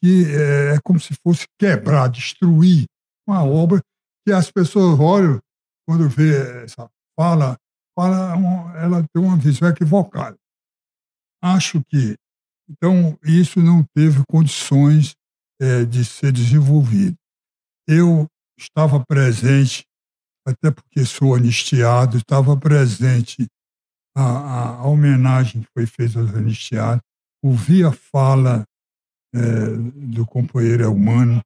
[0.00, 2.86] que é, é como se fosse quebrar, destruir
[3.26, 3.82] uma obra
[4.24, 5.40] que as pessoas olham,
[5.86, 6.88] quando vê essa
[7.18, 7.58] fala,
[7.98, 8.34] fala
[8.76, 10.36] ela tem uma visão equivocada.
[11.42, 12.16] Acho que
[12.68, 15.16] então, isso não teve condições
[15.60, 17.16] é, de ser desenvolvido.
[17.86, 18.26] Eu
[18.58, 19.84] estava presente,
[20.46, 23.46] até porque sou anistiado, estava presente
[24.16, 27.02] a, a, homenagem que foi feita aos anistiados,
[27.42, 28.64] ouvi a fala
[29.34, 29.76] é,
[30.14, 31.40] do companheiro humano,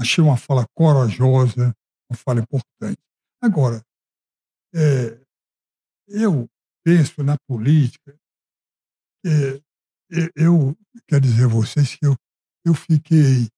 [0.00, 1.74] achei uma fala corajosa,
[2.10, 2.98] uma fala importante.
[3.42, 3.82] Agora,
[4.74, 5.20] é,
[6.08, 6.48] eu
[6.84, 8.16] penso na política,
[9.26, 9.60] é,
[10.34, 10.76] eu
[11.06, 12.16] quero dizer a vocês que eu,
[12.64, 13.48] eu fiquei,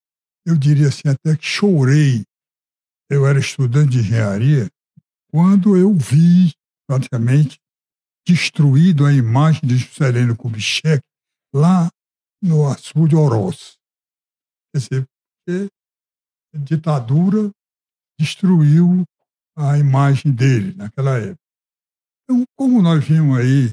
[0.47, 2.25] eu diria assim, até que chorei.
[3.11, 4.69] Eu era estudante de engenharia
[5.31, 6.53] quando eu vi
[6.89, 7.59] praticamente
[8.27, 11.03] destruído a imagem de Juscelino Kubitschek
[11.55, 11.89] lá
[12.43, 13.77] no açude de Oroz.
[14.75, 15.69] Quer dizer,
[16.55, 17.51] a ditadura
[18.19, 19.05] destruiu
[19.57, 21.41] a imagem dele naquela época.
[22.25, 23.73] Então, como nós vimos aí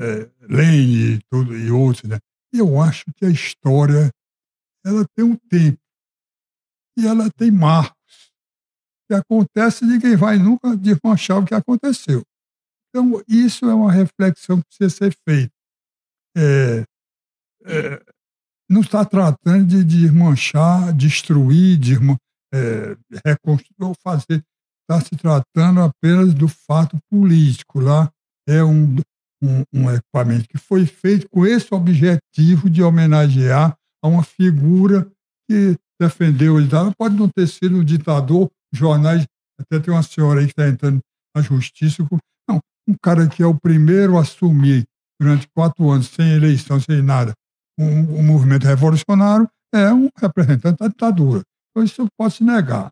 [0.00, 2.18] é, Lane e, tudo, e outros, né?
[2.52, 4.10] eu acho que a história
[4.84, 5.78] ela tem um tempo
[6.98, 7.94] e ela tem marcos.
[9.08, 12.22] que acontece, ninguém vai nunca desmanchar o que aconteceu.
[12.88, 15.52] Então, isso é uma reflexão que precisa ser feita.
[16.36, 16.84] É,
[17.64, 18.04] é,
[18.68, 22.16] não está tratando de desmanchar, destruir, desman,
[22.52, 24.42] é, reconstruir ou fazer.
[24.82, 27.80] Está se tratando apenas do fato político.
[27.80, 28.10] Lá
[28.48, 28.96] é um,
[29.42, 35.10] um, um equipamento que foi feito com esse objetivo de homenagear a uma figura
[35.48, 36.94] que defendeu o ditador.
[36.96, 39.26] Pode não ter sido um ditador, jornais,
[39.60, 41.00] até tem uma senhora aí que está entrando
[41.34, 42.06] na justiça.
[42.48, 44.84] Não, um cara que é o primeiro a assumir
[45.20, 47.34] durante quatro anos, sem eleição, sem nada,
[47.78, 51.42] um, um movimento revolucionário, é um representante da ditadura.
[51.70, 52.90] Então, isso pode se negar.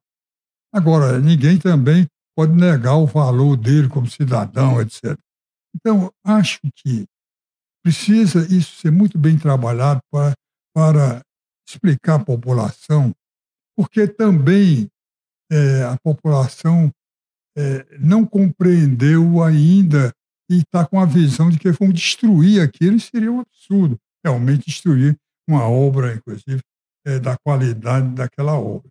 [0.73, 5.19] Agora, ninguém também pode negar o valor dele como cidadão, etc.
[5.75, 7.07] Então, acho que
[7.83, 10.35] precisa isso ser muito bem trabalhado para,
[10.75, 11.23] para
[11.69, 13.14] explicar à população,
[13.77, 14.89] porque também
[15.51, 16.91] é, a população
[17.57, 20.12] é, não compreendeu ainda
[20.51, 25.16] e está com a visão de que vão destruir aquilo, seria um absurdo realmente destruir
[25.49, 26.61] uma obra, inclusive,
[27.07, 28.91] é, da qualidade daquela obra.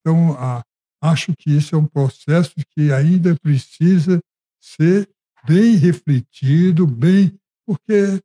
[0.00, 0.62] Então, a,
[1.02, 4.20] acho que isso é um processo que ainda precisa
[4.60, 5.08] ser
[5.48, 7.34] bem refletido, bem,
[7.66, 8.20] porque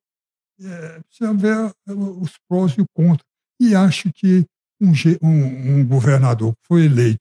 [0.59, 3.25] é, precisa ver os prós e os contras.
[3.61, 4.45] E acho que
[4.81, 7.19] um, um, um governador que foi eleito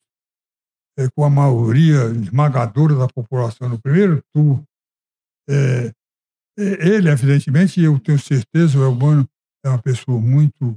[0.98, 4.64] é, com a maioria esmagadora da população no primeiro turno,
[5.48, 5.92] é,
[6.58, 9.26] é ele, evidentemente, eu tenho certeza, o Elmano
[9.64, 10.76] é uma pessoa muito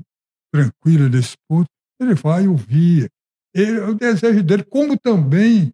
[0.53, 1.67] tranquila desse ponto,
[1.99, 3.09] ele vai ouvir.
[3.53, 5.73] Ele, o desejo dele, como também,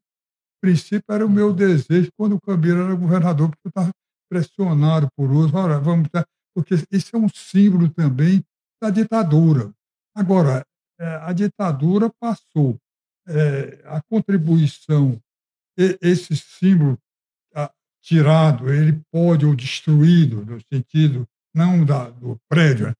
[0.61, 3.91] princípio, era o meu desejo quando o Camilo era governador, porque eu estava
[4.29, 5.53] pressionado por outros.
[5.53, 6.07] Olha, vamos
[6.55, 8.43] porque isso é um símbolo também
[8.81, 9.71] da ditadura.
[10.15, 10.65] Agora,
[10.99, 12.77] é, a ditadura passou
[13.27, 15.19] é, a contribuição,
[15.77, 16.97] esse símbolo
[18.01, 22.93] tirado, ele pode, ou destruído, no sentido não da, do prédio, né?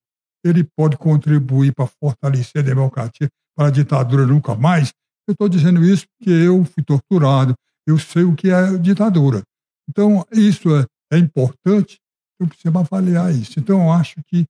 [0.44, 4.94] ele pode contribuir para fortalecer a democracia, para a ditadura nunca mais.
[5.28, 7.56] Eu estou dizendo isso porque eu fui torturado,
[7.88, 9.44] eu sei o que é ditadura.
[9.90, 12.00] Então, isso é, é importante,
[12.40, 13.60] eu preciso avaliar isso.
[13.60, 14.46] Então, eu acho que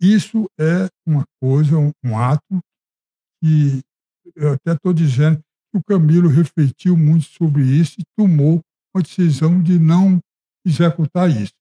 [0.00, 2.60] isso é uma coisa, um, um ato
[3.42, 3.82] que
[4.34, 8.60] eu até estou dizendo que o Camilo refletiu muito sobre isso e tomou
[8.94, 10.20] uma decisão de não
[10.66, 11.52] executar isso.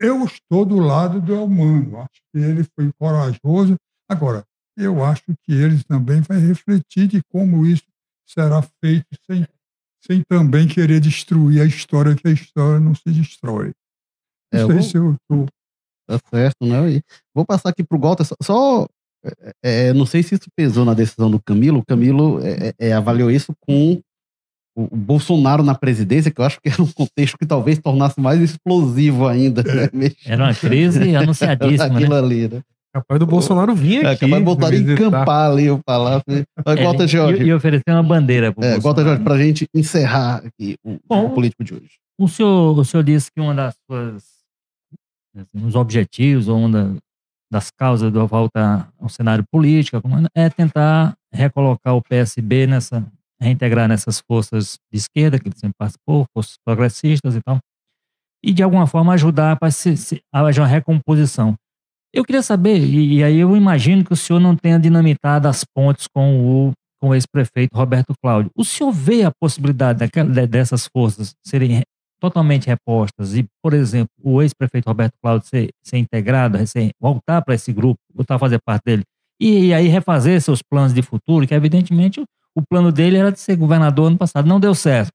[0.00, 3.76] Eu estou do lado do Elmano, acho que ele foi corajoso.
[4.08, 4.44] Agora,
[4.82, 7.84] eu acho que ele também vai refletir de como isso
[8.26, 9.46] será feito sem,
[10.04, 13.72] sem também querer destruir a história, que a história não se destrói.
[14.52, 14.82] Não é, sei vou...
[14.82, 15.46] se eu estou.
[16.08, 16.90] Tá certo, né?
[16.90, 17.02] E
[17.32, 18.86] vou passar aqui para o Walter, só, só
[19.24, 21.80] é, é, não sei se isso pesou na decisão do Camilo.
[21.80, 24.00] O Camilo é, é, avaliou isso com
[24.76, 28.40] o Bolsonaro na presidência, que eu acho que era um contexto que talvez tornasse mais
[28.40, 29.62] explosivo ainda.
[29.62, 30.10] Né?
[30.24, 31.84] Era uma crise anunciadíssima.
[31.84, 32.18] Aquilo né?
[32.18, 32.62] ali, né?
[32.92, 34.24] Capaz do Bolsonaro vir aqui.
[34.24, 36.24] É, capaz do Bolsonaro encampar ali o palácio.
[36.28, 36.44] É,
[37.06, 37.42] Jorge.
[37.42, 40.76] E, e oferecer uma bandeira para o é, Gota Jorge, para a gente encerrar aqui
[40.84, 41.98] o, Bom, o político de hoje.
[42.18, 44.24] O senhor, o senhor disse que uma das suas
[45.36, 46.96] assim, os objetivos ou uma
[47.50, 50.00] das causas da volta ao cenário político
[50.34, 53.06] é tentar recolocar o PSB nessa
[53.40, 57.58] reintegrar nessas forças de esquerda, que ele sempre participou, forças progressistas e tal,
[58.44, 61.56] e de alguma forma ajudar para se, se, a uma recomposição.
[62.12, 65.64] Eu queria saber, e, e, aí eu imagino que o senhor não tenha dinamitado as
[65.64, 68.50] pontes com o, com o ex-prefeito Roberto Cláudio.
[68.56, 71.82] O senhor vê a possibilidade daquela, dessas forças serem
[72.20, 77.54] totalmente repostas e, por exemplo, o ex-prefeito Roberto Cláudio ser, ser integrado, ser, voltar para
[77.54, 79.02] esse grupo, voltar a fazer parte dele,
[79.40, 82.22] e, e aí refazer seus planos de futuro, que evidentemente
[82.54, 85.12] o plano dele era de ser governador ano passado, não deu certo.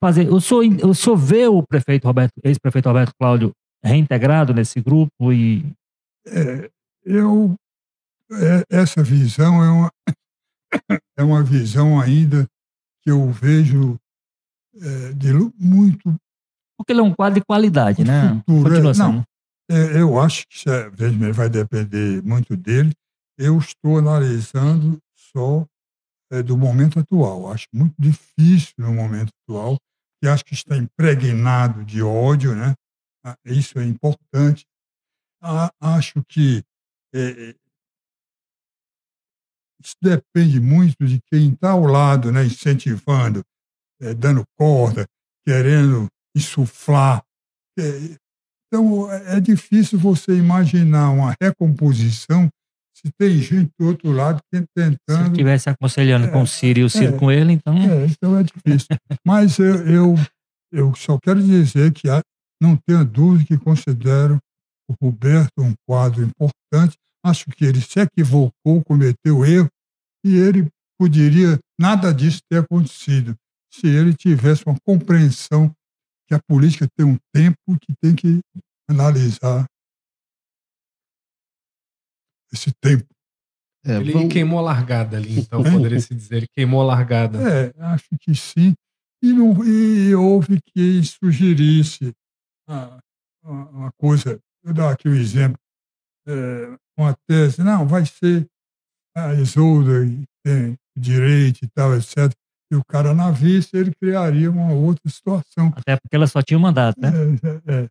[0.00, 3.52] Fazer, o, senhor, o senhor vê o prefeito Roberto, ex-prefeito Roberto Cláudio
[3.84, 5.64] reintegrado nesse grupo e
[6.26, 6.70] é,
[7.04, 7.54] eu
[8.32, 9.92] é, essa visão é uma
[11.18, 12.46] é uma visão ainda
[13.02, 13.98] que eu vejo
[14.74, 16.14] é, de muito
[16.76, 18.42] porque ele é um quadro de qualidade, né?
[18.46, 19.24] Futuro, é, não,
[19.70, 20.68] é, eu acho que isso
[21.32, 22.92] vai depender muito dele.
[23.38, 25.64] Eu estou analisando só
[26.30, 27.50] é, do momento atual.
[27.50, 29.76] Acho muito difícil no momento atual,
[30.22, 32.74] e acho que está impregnado de ódio, né?
[33.24, 34.64] Ah, isso é importante.
[35.80, 36.62] Acho que
[37.14, 37.54] é,
[39.84, 42.44] isso depende muito de quem está ao lado, né?
[42.44, 43.44] incentivando,
[44.00, 45.06] é, dando corda,
[45.46, 47.22] querendo insuflar.
[47.78, 48.16] É,
[48.66, 52.48] então, é difícil você imaginar uma recomposição
[52.96, 55.32] se tem gente do outro lado Se tentando.
[55.32, 57.18] estivesse aconselhando com o Ciro e o Ciro é.
[57.18, 57.76] com ele, então.
[57.76, 58.96] É, então é difícil.
[59.24, 60.14] Mas eu, eu,
[60.72, 62.08] eu só quero dizer que
[62.60, 64.38] não tenha dúvida que considero
[64.88, 66.96] o Roberto um quadro importante.
[67.24, 69.68] Acho que ele se equivocou, cometeu erro,
[70.24, 73.34] e ele poderia nada disso ter acontecido
[73.72, 75.72] se ele tivesse uma compreensão
[76.28, 78.40] que a política tem um tempo que tem que
[78.88, 79.64] analisar
[82.52, 83.06] esse tempo.
[83.84, 85.64] É, Ele vamos- queimou a largada ali, então É.
[85.92, 86.36] poderia se dizer.
[86.36, 87.38] Ele queimou a largada.
[87.38, 88.74] É, acho que sim.
[89.22, 92.12] E, não, e houve quem sugerisse
[92.68, 92.98] uma,
[93.42, 95.58] uma coisa, eu dar aqui um exemplo,
[96.26, 98.46] é, uma tese, não, vai ser
[99.16, 102.32] a Isolda, que tem direito e tal, etc.
[102.72, 105.72] E o cara na vista, ele criaria uma outra situação.
[105.76, 107.10] Até porque ela só tinha um mandato, né?
[107.10, 107.88] É, é, é.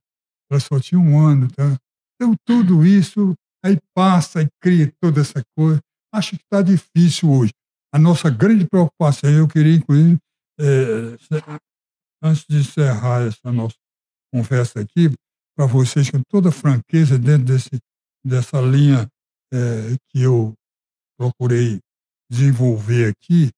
[0.49, 1.45] Ela só tinha um ano.
[1.45, 1.77] Então,
[2.15, 3.33] então, tudo isso
[3.63, 5.79] aí passa e cria toda essa coisa.
[6.13, 7.53] Acho que está difícil hoje.
[7.93, 10.17] A nossa grande preocupação, eu queria, inclusive,
[10.59, 10.65] é,
[12.23, 13.75] antes de encerrar essa nossa
[14.33, 15.11] conversa aqui,
[15.55, 17.79] para vocês, com toda franqueza, dentro desse,
[18.25, 19.07] dessa linha
[19.53, 20.53] é, que eu
[21.17, 21.79] procurei
[22.29, 23.51] desenvolver aqui,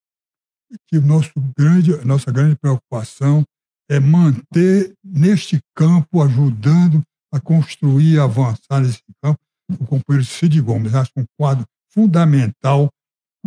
[0.88, 3.44] que nosso grande, nossa grande preocupação
[3.90, 7.02] é manter neste campo, ajudando
[7.32, 9.40] a construir avançar nesse campo,
[9.70, 10.94] o companheiro Cid Gomes.
[10.94, 12.90] Acho um quadro fundamental,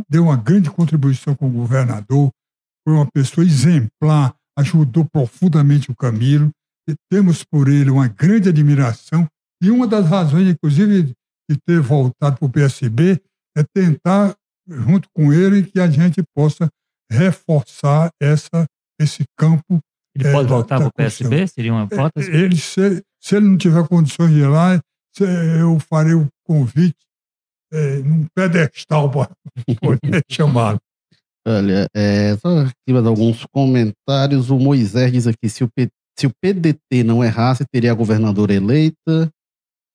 [0.08, 2.30] deu uma grande contribuição com o governador,
[2.84, 6.50] foi uma pessoa exemplar, ajudou profundamente o Camilo,
[6.88, 9.26] e temos por ele uma grande admiração,
[9.62, 11.12] e uma das razões, inclusive,
[11.50, 13.20] de ter voltado para o PSB
[13.56, 14.34] é tentar,
[14.68, 16.68] junto com ele, que a gente possa
[17.10, 18.66] reforçar essa,
[19.00, 19.80] esse campo
[20.16, 21.46] Ele É, pode da- voltar para o PSB?
[21.48, 22.30] Seria uma hipótese?
[22.30, 24.78] ele, se, se ele não tiver condições de ir lá,
[25.14, 25.24] se-
[25.60, 26.96] eu farei o convite
[27.72, 29.30] é, num pedestal para
[29.80, 30.78] poder chamá-lo.
[31.46, 34.50] Olha, é, só aqui mais alguns comentários.
[34.50, 35.88] O Moisés diz aqui: se o, P-
[36.18, 39.30] se o PDT não errasse, teria a governadora eleita.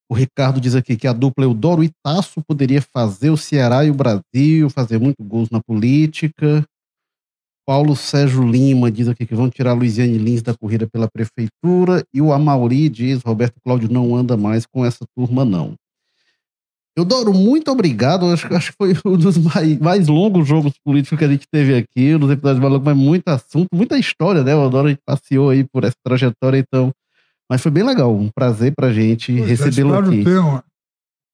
[0.10, 3.92] O Ricardo diz aqui que a dupla Eudoro e Tasso poderia fazer o Ceará e
[3.92, 6.64] o Brasil, fazer muito gols na política.
[7.66, 12.06] Paulo Sérgio Lima diz aqui que vão tirar Luiziane Lins da corrida pela prefeitura.
[12.14, 15.76] E o Amauri diz: Roberto Cláudio não anda mais com essa turma, não.
[16.96, 18.28] Eudoro, muito obrigado.
[18.28, 21.76] Acho, acho que foi um dos mais, mais longos jogos políticos que a gente teve
[21.76, 24.56] aqui, dos episódios mais longos, mas muito assunto, muita história, né?
[24.56, 26.94] O Eudoro a gente passeou aí por essa trajetória, então.
[27.50, 30.24] Mas foi bem legal, um prazer pra gente recebê-lo Espero aqui.
[30.24, 30.62] ter um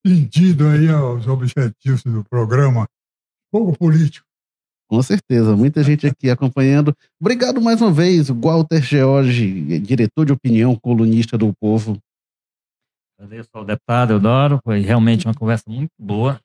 [0.03, 2.87] pedido aí aos objetivos do programa.
[3.51, 4.25] Pouco político.
[4.89, 6.95] Com certeza, muita gente aqui acompanhando.
[7.21, 11.97] Obrigado mais uma vez, Walter George, diretor de opinião, colunista do Povo.
[13.19, 16.39] Agradeço ao deputado Eudoro, foi realmente uma conversa muito boa.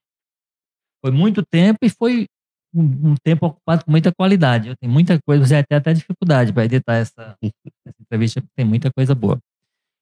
[1.01, 2.27] Foi muito tempo e foi
[2.75, 4.71] um, um tempo ocupado com muita qualidade.
[4.71, 7.37] Eu tenho muita coisa, você ter até dificuldade para editar essa,
[7.87, 9.39] essa entrevista, porque tem muita coisa boa.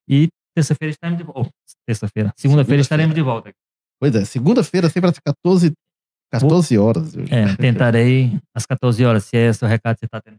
[0.08, 1.50] E terça-feira estaremos de volta.
[1.86, 2.32] terça-feira.
[2.36, 3.52] Segunda-feira estaremos de volta.
[4.00, 5.72] Pois é, segunda-feira, sempre às 14,
[6.30, 7.14] 14 horas.
[7.30, 10.38] É, tentarei às 14 horas, se é esse o recado que você está tendo.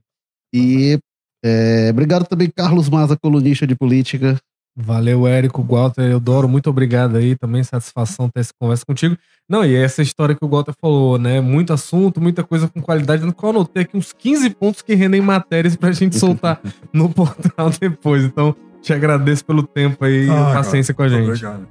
[0.51, 0.99] E
[1.45, 4.39] é, obrigado também, Carlos Maza, colunista de política.
[4.75, 9.15] Valeu, Érico, Walter, Eudoro, muito obrigado aí, também satisfação ter essa conversa contigo.
[9.47, 13.23] Não, e essa história que o Walter falou, né, muito assunto, muita coisa com qualidade,
[13.23, 16.59] no qual eu anotei aqui uns 15 pontos que rendem matérias pra gente soltar
[16.91, 18.23] no portal depois.
[18.23, 21.27] Então, te agradeço pelo tempo aí e Ah, a paciência com a gente.
[21.29, 21.67] Obrigado.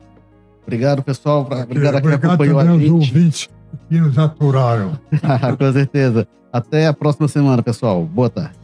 [0.65, 1.45] Obrigado, pessoal.
[1.45, 2.91] pra- Obrigado a quem Obrigado acompanhou a gente.
[2.91, 3.49] ouvintes
[3.89, 4.97] que nos aturaram.
[5.59, 6.29] Com certeza.
[6.53, 8.05] Até a próxima semana, pessoal.
[8.05, 8.62] Boa tarde.